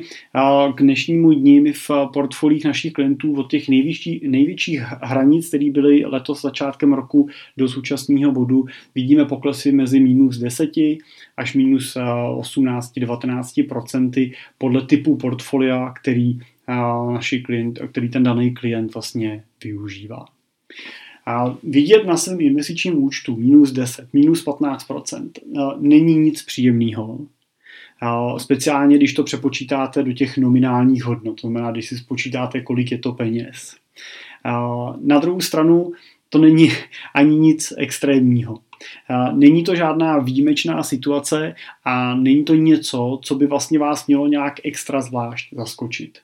k 0.75 0.81
dnešnímu 0.81 1.31
dní 1.31 1.59
my 1.59 1.73
v 1.73 1.91
portfolích 2.13 2.65
našich 2.65 2.93
klientů 2.93 3.33
od 3.33 3.51
těch 3.51 3.69
největší, 3.69 4.21
největších 4.27 4.81
hranic, 5.01 5.47
které 5.47 5.71
byly 5.71 6.05
letos 6.05 6.41
začátkem 6.41 6.93
roku 6.93 7.29
do 7.57 7.67
současného 7.69 8.31
bodu, 8.31 8.65
vidíme 8.95 9.25
poklesy 9.25 9.71
mezi 9.71 9.99
minus 9.99 10.37
10 10.37 10.69
až 11.37 11.55
minus 11.55 11.97
18-19% 12.39 14.33
podle 14.57 14.81
typu 14.81 15.17
portfolia, 15.17 15.93
který 16.01 16.39
naši 17.11 17.41
klient, 17.41 17.79
který 17.91 18.09
ten 18.09 18.23
daný 18.23 18.53
klient 18.53 18.93
vlastně 18.93 19.43
využívá. 19.63 20.25
A 21.25 21.55
vidět 21.63 22.05
na 22.05 22.17
svém 22.17 22.41
investičním 22.41 23.03
účtu 23.03 23.35
minus 23.35 23.71
10, 23.71 24.13
minus 24.13 24.45
15% 24.45 25.29
není 25.79 26.15
nic 26.15 26.41
příjemného. 26.41 27.19
Speciálně, 28.37 28.97
když 28.97 29.13
to 29.13 29.23
přepočítáte 29.23 30.03
do 30.03 30.13
těch 30.13 30.37
nominálních 30.37 31.03
hodnot, 31.03 31.41
to 31.41 31.47
znamená, 31.47 31.71
když 31.71 31.87
si 31.87 31.97
spočítáte, 31.97 32.61
kolik 32.61 32.91
je 32.91 32.97
to 32.97 33.11
peněz. 33.11 33.75
Na 35.01 35.19
druhou 35.19 35.41
stranu 35.41 35.91
to 36.29 36.37
není 36.37 36.69
ani 37.15 37.35
nic 37.35 37.73
extrémního. 37.77 38.59
Není 39.33 39.63
to 39.63 39.75
žádná 39.75 40.19
výjimečná 40.19 40.83
situace 40.83 41.55
a 41.83 42.15
není 42.15 42.43
to 42.43 42.55
něco, 42.55 43.19
co 43.23 43.35
by 43.35 43.47
vlastně 43.47 43.79
vás 43.79 44.07
mělo 44.07 44.27
nějak 44.27 44.55
extra 44.63 45.01
zvlášť 45.01 45.53
zaskočit. 45.53 46.19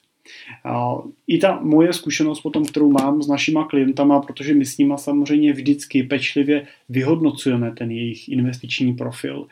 I 1.28 1.38
ta 1.38 1.60
moje 1.62 1.94
zkušenost 1.94 2.42
potom, 2.42 2.66
kterou 2.66 2.92
mám 2.92 3.22
s 3.22 3.28
našima 3.28 3.68
klientama, 3.68 4.20
protože 4.20 4.54
my 4.54 4.66
s 4.66 4.78
nima 4.78 4.98
samozřejmě 4.98 5.54
vždycky 5.54 6.04
pečlivě 6.04 6.68
vyhodnocujeme 6.90 7.72
ten 7.72 7.92
jejich 7.92 8.30
investiční 8.30 8.94
profil. 8.94 9.48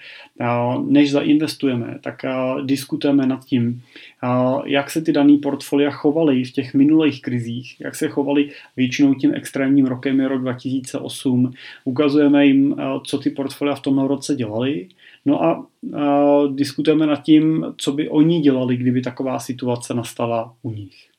Než 0.88 1.12
zainvestujeme, 1.12 2.00
tak 2.02 2.21
diskutujeme 2.65 3.26
nad 3.26 3.45
tím, 3.45 3.82
jak 4.65 4.89
se 4.91 5.02
ty 5.02 5.12
daný 5.12 5.38
portfolia 5.38 5.91
chovaly 5.91 6.43
v 6.43 6.52
těch 6.52 6.74
minulých 6.74 7.21
krizích, 7.21 7.76
jak 7.80 7.95
se 7.95 8.08
chovaly 8.08 8.50
většinou 8.78 9.13
tím 9.13 9.34
extrémním 9.34 9.86
rokem 9.86 10.19
je 10.19 10.28
rok 10.28 10.41
2008. 10.41 11.54
Ukazujeme 11.84 12.45
jim, 12.45 12.76
co 13.04 13.17
ty 13.17 13.30
portfolia 13.30 13.76
v 13.76 13.82
tom 13.82 14.00
roce 14.00 14.36
dělali 14.36 14.88
No 15.25 15.43
a, 15.43 15.67
a 15.97 16.41
diskutujeme 16.47 17.07
nad 17.07 17.23
tím, 17.23 17.65
co 17.77 17.91
by 17.91 18.09
oni 18.09 18.39
dělali, 18.39 18.77
kdyby 18.77 19.01
taková 19.01 19.39
situace 19.39 19.93
nastala 19.93 20.55
u 20.61 20.71
nich. 20.71 21.09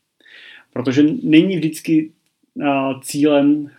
Protože 0.73 1.05
není 1.23 1.57
vždycky 1.57 2.11
cílem 3.03 3.71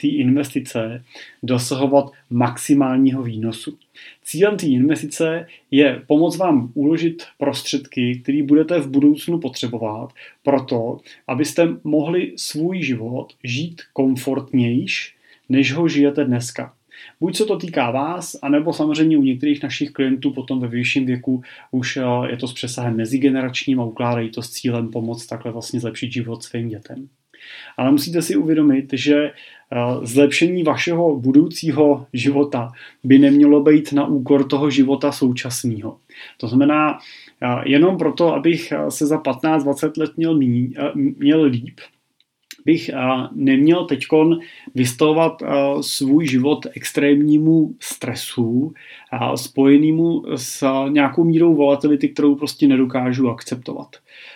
té 0.00 0.06
investice 0.08 1.04
dosahovat 1.42 2.10
maximálního 2.30 3.22
výnosu. 3.22 3.78
Cílem 4.24 4.56
té 4.56 4.66
investice 4.66 5.46
je 5.70 6.02
pomoct 6.06 6.36
vám 6.36 6.70
uložit 6.74 7.22
prostředky, 7.38 8.20
které 8.22 8.42
budete 8.42 8.80
v 8.80 8.88
budoucnu 8.88 9.38
potřebovat, 9.38 10.12
proto, 10.42 11.00
abyste 11.26 11.68
mohli 11.84 12.32
svůj 12.36 12.82
život 12.82 13.32
žít 13.44 13.82
komfortnějš, 13.92 15.16
než 15.48 15.72
ho 15.72 15.88
žijete 15.88 16.24
dneska. 16.24 16.74
Buď 17.20 17.36
se 17.36 17.44
to 17.44 17.56
týká 17.56 17.90
vás, 17.90 18.36
anebo 18.42 18.72
samozřejmě 18.72 19.18
u 19.18 19.22
některých 19.22 19.62
našich 19.62 19.90
klientů 19.90 20.30
potom 20.30 20.60
ve 20.60 20.68
vyšším 20.68 21.06
věku 21.06 21.42
už 21.70 21.96
eh, 21.96 22.02
je 22.30 22.36
to 22.36 22.48
s 22.48 22.52
přesahem 22.52 22.96
mezigeneračním 22.96 23.80
a 23.80 23.84
ukládají 23.84 24.30
to 24.30 24.42
s 24.42 24.50
cílem 24.50 24.90
pomoct 24.90 25.26
takhle 25.26 25.52
vlastně 25.52 25.80
zlepšit 25.80 26.12
život 26.12 26.42
svým 26.42 26.68
dětem. 26.68 27.08
Ale 27.76 27.90
musíte 27.90 28.22
si 28.22 28.36
uvědomit, 28.36 28.88
že 28.92 29.16
eh, 29.16 29.32
zlepšení 30.02 30.62
vašeho 30.62 31.16
budoucího 31.16 32.06
života 32.12 32.72
by 33.04 33.18
nemělo 33.18 33.62
být 33.62 33.92
na 33.92 34.06
úkor 34.06 34.48
toho 34.48 34.70
života 34.70 35.12
současného. 35.12 35.98
To 36.36 36.48
znamená, 36.48 36.98
eh, 37.42 37.68
jenom 37.68 37.98
proto, 37.98 38.34
abych 38.34 38.72
se 38.88 39.06
za 39.06 39.18
15-20 39.18 39.96
let 39.96 40.10
měl, 40.16 40.36
mí, 40.36 40.74
měl 40.94 41.42
líp, 41.42 41.80
bych 42.66 42.90
neměl 43.32 43.84
teď 43.84 44.02
vystavovat 44.74 45.42
svůj 45.80 46.26
život 46.26 46.66
extrémnímu 46.74 47.74
stresu 47.80 48.72
spojenému 49.34 50.24
s 50.36 50.66
nějakou 50.88 51.24
mírou 51.24 51.54
volatility, 51.54 52.08
kterou 52.08 52.34
prostě 52.34 52.66
nedokážu 52.66 53.30
akceptovat. 53.30 53.88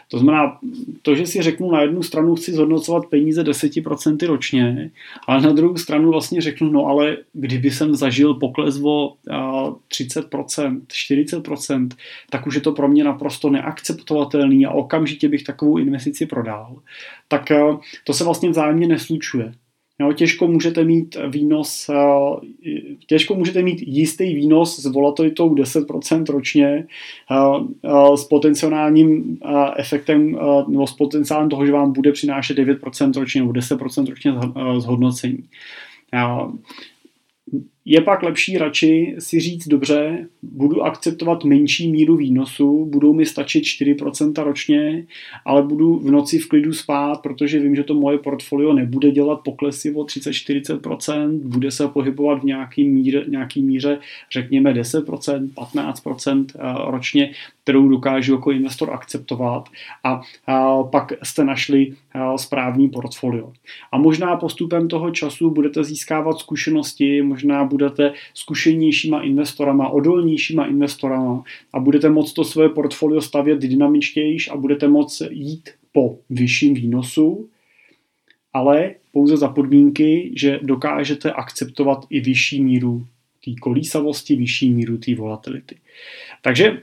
To 0.09 0.19
znamená, 0.19 0.59
to, 1.03 1.15
že 1.15 1.27
si 1.27 1.43
řeknu 1.43 1.71
na 1.71 1.83
jednu 1.83 2.03
stranu 2.03 2.35
chci 2.35 2.53
zhodnocovat 2.53 3.07
peníze 3.07 3.43
10% 3.43 4.27
ročně, 4.27 4.91
ale 5.27 5.41
na 5.41 5.53
druhou 5.53 5.77
stranu 5.77 6.11
vlastně 6.11 6.41
řeknu, 6.41 6.71
no 6.71 6.87
ale 6.87 7.17
kdyby 7.33 7.71
jsem 7.71 7.95
zažil 7.95 8.35
pokles 8.35 8.81
o 8.85 9.17
30%, 9.89 10.81
40%, 10.89 11.89
tak 12.31 12.47
už 12.47 12.55
je 12.55 12.61
to 12.61 12.73
pro 12.73 12.89
mě 12.89 13.05
naprosto 13.05 13.51
neakceptovatelný 13.51 14.67
a 14.67 14.71
okamžitě 14.71 15.29
bych 15.29 15.45
takovou 15.45 15.79
investici 15.79 16.27
prodal. 16.27 16.77
Tak 17.29 17.53
to 18.05 18.13
se 18.13 18.25
vlastně 18.25 18.51
vzájemně 18.51 18.87
neslučuje. 18.87 19.53
Jo, 20.01 20.13
těžko 20.13 20.49
můžete 20.49 20.85
mít 20.85 21.17
výnos, 21.29 21.89
eh, 21.89 22.47
těžko 23.07 23.35
můžete 23.35 23.63
mít 23.63 23.83
jistý 23.83 24.35
výnos 24.35 24.79
s 24.79 24.87
volatilitou 24.87 25.55
10% 25.55 26.29
ročně 26.29 26.87
eh, 27.31 27.37
eh, 27.85 28.17
s 28.17 28.25
potenciálním 28.25 29.39
efektem 29.77 30.39
nebo 30.69 30.87
s 30.87 30.93
potenciálem 30.93 31.49
toho, 31.49 31.67
že 31.67 31.73
vám 31.73 31.93
bude 31.93 32.13
přinášet 32.13 32.59
9% 32.59 33.21
ročně 33.21 33.41
nebo 33.41 33.53
10% 33.53 34.09
ročně 34.09 34.33
zhodnocení. 34.79 35.45
Je 37.85 38.01
pak 38.01 38.23
lepší 38.23 38.59
radši 38.59 39.15
si 39.19 39.41
říct, 39.41 39.69
dobře, 39.69 40.29
budu 40.43 40.83
akceptovat 40.83 41.45
menší 41.45 41.91
míru 41.91 42.17
výnosu, 42.17 42.85
budou 42.85 43.13
mi 43.13 43.27
stačit 43.27 43.65
4% 43.65 44.45
ročně, 44.45 45.07
ale 45.45 45.63
budu 45.63 45.99
v 45.99 46.11
noci 46.11 46.39
v 46.39 46.49
klidu 46.49 46.73
spát, 46.73 47.23
protože 47.23 47.59
vím, 47.59 47.77
že 47.77 47.85
to 47.85 47.95
moje 47.95 48.19
portfolio 48.19 48.73
nebude 48.73 49.11
dělat 49.11 49.41
poklesy 49.45 49.95
o 49.95 50.01
30-40%, 50.01 51.41
bude 51.43 51.71
se 51.71 51.89
pohybovat 51.89 52.41
v 52.41 52.45
nějaký 52.45 52.89
míře, 52.89 53.25
nějaký 53.29 53.63
míře 53.63 53.99
řekněme 54.33 54.73
10%, 54.73 55.49
15% 55.55 56.47
eh, 56.55 56.91
ročně, 56.91 57.33
kterou 57.63 57.89
dokážu 57.89 58.33
jako 58.33 58.51
investor 58.51 58.93
akceptovat 58.93 59.69
a, 60.05 60.21
a 60.47 60.83
pak 60.83 61.13
jste 61.23 61.45
našli 61.45 61.93
a, 62.13 62.39
správný 62.39 62.89
portfolio. 62.89 63.53
A 63.93 63.99
možná 63.99 64.37
postupem 64.37 64.89
toho 64.89 65.11
času 65.11 65.51
budete 65.51 65.85
získávat 65.85 66.39
zkušenosti, 66.39 67.23
možná 67.23 67.65
budete 67.71 68.13
zkušenějšíma 68.35 69.23
investorama, 69.23 69.89
odolnějšíma 69.89 70.67
investorama 70.67 71.43
a 71.73 71.81
budete 71.81 72.11
moct 72.11 72.33
to 72.33 72.45
své 72.45 72.69
portfolio 72.69 73.21
stavět 73.21 73.59
dynamičtějiš 73.59 74.51
a 74.51 74.57
budete 74.57 74.89
moct 74.89 75.23
jít 75.31 75.71
po 75.93 76.19
vyšším 76.31 76.75
výnosu, 76.75 77.49
ale 78.53 78.95
pouze 79.13 79.37
za 79.37 79.49
podmínky, 79.49 80.33
že 80.37 80.61
dokážete 80.63 81.33
akceptovat 81.33 82.07
i 82.11 82.21
vyšší 82.21 82.63
míru 82.63 83.07
té 83.45 83.51
kolísavosti, 83.61 84.37
vyšší 84.37 84.71
míru 84.71 84.99
té 84.99 85.15
volatility. 85.15 85.77
Takže 86.43 86.83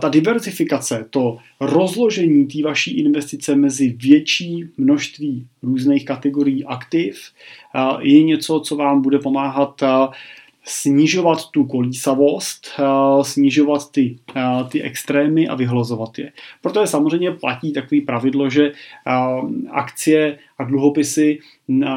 ta 0.00 0.08
diversifikace, 0.08 1.06
to 1.10 1.38
rozložení 1.60 2.46
té 2.46 2.62
vaší 2.62 3.00
investice 3.00 3.56
mezi 3.56 3.88
větší 3.88 4.64
množství 4.76 5.46
různých 5.62 6.04
kategorií 6.04 6.64
aktiv 6.64 7.20
je 8.00 8.22
něco, 8.22 8.60
co 8.60 8.76
vám 8.76 9.02
bude 9.02 9.18
pomáhat 9.18 9.82
snižovat 10.64 11.50
tu 11.50 11.64
kolísavost, 11.64 12.68
snižovat 13.22 13.92
ty, 13.92 14.18
ty 14.68 14.82
extrémy 14.82 15.48
a 15.48 15.54
vyhlazovat 15.54 16.18
je. 16.18 16.32
Proto 16.62 16.80
je 16.80 16.86
samozřejmě 16.86 17.30
platí 17.30 17.72
takový 17.72 18.00
pravidlo, 18.00 18.50
že 18.50 18.72
akcie 19.70 20.38
a 20.58 20.64
dluhopisy 20.64 21.38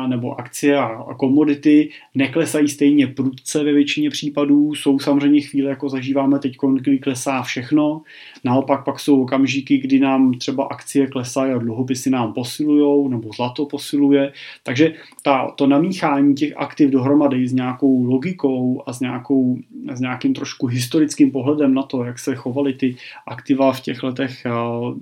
nebo 0.07 0.39
akcie 0.39 0.77
a 0.77 1.13
komodity 1.17 1.89
neklesají 2.15 2.67
stejně 2.67 3.07
prudce 3.07 3.63
ve 3.63 3.73
většině 3.73 4.09
případů. 4.09 4.75
Jsou 4.75 4.99
samozřejmě 4.99 5.41
chvíle, 5.41 5.69
jako 5.69 5.89
zažíváme 5.89 6.39
teď, 6.39 6.57
kdy 6.79 6.99
klesá 6.99 7.41
všechno. 7.41 8.01
Naopak 8.43 8.85
pak 8.85 8.99
jsou 8.99 9.21
okamžiky, 9.21 9.77
kdy 9.77 9.99
nám 9.99 10.33
třeba 10.33 10.63
akcie 10.65 11.07
klesají 11.07 11.53
a 11.53 11.57
dluhopisy 11.57 12.09
nám 12.09 12.33
posilují 12.33 13.09
nebo 13.09 13.29
zlato 13.35 13.65
posiluje. 13.65 14.33
Takže 14.63 14.93
ta, 15.23 15.51
to 15.55 15.67
namíchání 15.67 16.35
těch 16.35 16.53
aktiv 16.57 16.89
dohromady 16.89 17.47
s 17.47 17.53
nějakou 17.53 18.03
logikou 18.05 18.83
a 18.85 18.93
s, 18.93 18.99
nějakou, 18.99 19.57
s 19.93 19.99
nějakým 19.99 20.33
trošku 20.33 20.67
historickým 20.67 21.31
pohledem 21.31 21.73
na 21.73 21.83
to, 21.83 22.03
jak 22.03 22.19
se 22.19 22.35
chovaly 22.35 22.73
ty 22.73 22.95
aktiva 23.27 23.73
v 23.73 23.81
těch 23.81 24.03
letech 24.03 24.43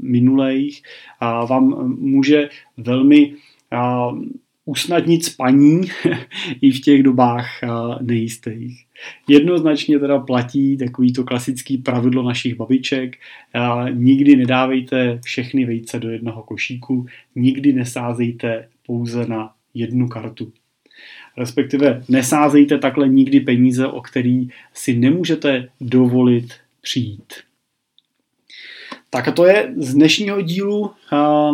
minulých, 0.01 0.83
vám 1.21 1.95
může 1.99 2.49
velmi 2.77 3.33
usnadnit 4.65 5.25
spaní 5.25 5.81
i 6.61 6.71
v 6.71 6.81
těch 6.81 7.03
dobách 7.03 7.47
nejistých. 8.01 8.85
Jednoznačně 9.27 9.99
teda 9.99 10.19
platí 10.19 10.77
takový 10.77 11.13
to 11.13 11.23
klasický 11.23 11.77
pravidlo 11.77 12.23
našich 12.23 12.55
babiček. 12.55 13.17
Nikdy 13.93 14.35
nedávejte 14.35 15.19
všechny 15.23 15.65
vejce 15.65 15.99
do 15.99 16.09
jednoho 16.09 16.43
košíku, 16.43 17.05
nikdy 17.35 17.73
nesázejte 17.73 18.67
pouze 18.85 19.25
na 19.25 19.53
jednu 19.73 20.07
kartu. 20.07 20.53
Respektive 21.37 22.03
nesázejte 22.09 22.77
takhle 22.77 23.09
nikdy 23.09 23.39
peníze, 23.39 23.87
o 23.87 24.01
který 24.01 24.49
si 24.73 24.97
nemůžete 24.97 25.69
dovolit 25.81 26.53
přijít. 26.81 27.33
Tak 29.11 29.27
a 29.27 29.31
to 29.31 29.45
je 29.45 29.73
z 29.77 29.93
dnešního 29.93 30.41
dílu 30.41 30.91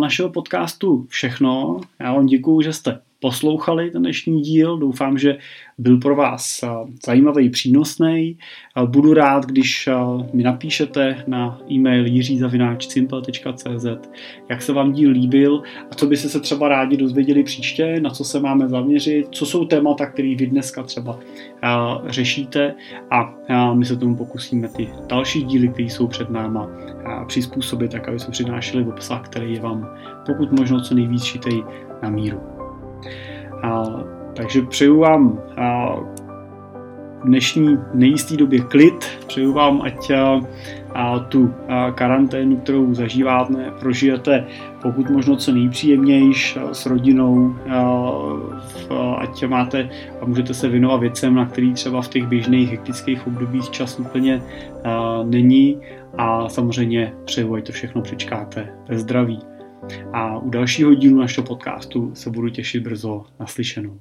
našeho 0.02 0.30
podcastu 0.30 1.06
všechno. 1.10 1.82
Já 2.00 2.14
vám 2.14 2.26
děkuju, 2.26 2.62
že 2.62 2.74
jste 2.74 3.02
poslouchali 3.26 3.92
ten 3.92 4.02
dnešní 4.02 4.42
díl. 4.42 4.78
Doufám, 4.78 5.18
že 5.18 5.38
byl 5.78 5.98
pro 5.98 6.16
vás 6.16 6.64
zajímavý, 7.06 7.50
přínosný. 7.50 8.38
Budu 8.86 9.14
rád, 9.14 9.46
když 9.46 9.90
mi 10.34 10.44
napíšete 10.44 11.24
na 11.28 11.60
e-mail 11.72 12.06
jiřizavináčsimple.cz 12.06 13.86
jak 14.50 14.62
se 14.62 14.74
vám 14.74 14.92
díl 14.92 15.12
líbil 15.12 15.64
a 15.92 15.96
co 15.96 16.06
byste 16.06 16.30
se 16.30 16.40
třeba 16.40 16.68
rádi 16.68 16.98
dozvěděli 16.98 17.44
příště, 17.44 18.00
na 18.00 18.10
co 18.10 18.24
se 18.24 18.40
máme 18.40 18.70
zaměřit, 18.70 19.28
co 19.32 19.46
jsou 19.46 19.66
témata, 19.66 20.06
které 20.06 20.36
vy 20.36 20.48
dneska 20.48 20.84
třeba 20.84 21.20
řešíte 22.08 22.76
a 23.12 23.36
my 23.74 23.86
se 23.86 23.98
tomu 23.98 24.16
pokusíme 24.16 24.68
ty 24.68 24.90
další 25.08 25.44
díly, 25.44 25.68
které 25.68 25.90
jsou 25.90 26.08
před 26.08 26.30
náma, 26.30 26.70
přizpůsobit 27.28 27.92
tak, 27.92 28.08
aby 28.08 28.20
jsme 28.20 28.32
přinášeli 28.32 28.84
obsah, 28.84 29.22
který 29.22 29.54
je 29.54 29.60
vám 29.60 29.90
pokud 30.26 30.52
možno 30.52 30.82
co 30.82 30.96
nejvíc 30.96 31.24
šitej 31.24 31.64
na 32.04 32.10
míru. 32.10 32.55
A, 33.64 33.84
takže 34.36 34.62
přeju 34.62 35.00
vám 35.00 35.40
a, 35.58 35.96
v 37.24 37.28
dnešní 37.28 37.78
nejisté 37.94 38.38
době 38.38 38.60
klid, 38.60 39.06
přeju 39.28 39.54
vám, 39.54 39.82
ať 39.82 40.12
a, 40.12 40.42
a 40.94 41.20
tu 41.20 41.54
a, 41.68 41.92
karanténu, 41.92 42.58
kterou 42.58 42.94
zažíváte, 42.94 43.74
prožijete 43.80 44.46
pokud 44.82 45.10
možno 45.10 45.36
co 45.36 45.52
nejpříjemnější 45.52 46.60
s 46.72 46.86
rodinou, 46.86 47.56
a, 47.70 47.80
a, 48.90 49.16
ať 49.16 49.44
máte 49.44 49.90
a 50.22 50.26
můžete 50.26 50.54
se 50.54 50.70
věnovat 50.70 50.98
věcem, 50.98 51.36
na 51.36 51.46
který 51.46 51.74
třeba 51.74 52.02
v 52.02 52.08
těch 52.08 52.28
běžných 52.28 52.72
hektických 52.72 53.28
obdobích 53.28 53.70
čas 53.70 54.00
úplně 54.00 54.42
a, 54.84 55.24
není 55.24 55.82
a 56.18 56.50
samozřejmě 56.50 57.14
přeju, 57.26 57.56
ať 57.56 57.66
to 57.66 57.72
všechno 57.72 58.02
přečkáte 58.02 58.70
ve 58.88 59.00
zdraví. 59.00 59.55
A 60.14 60.40
u 60.40 60.50
dalšího 60.50 60.94
dílu 60.94 61.20
našeho 61.20 61.48
podcastu 61.48 62.16
se 62.16 62.30
budu 62.30 62.50
těšit 62.50 62.84
brzo 62.84 63.26
naslyšenou. 63.40 64.00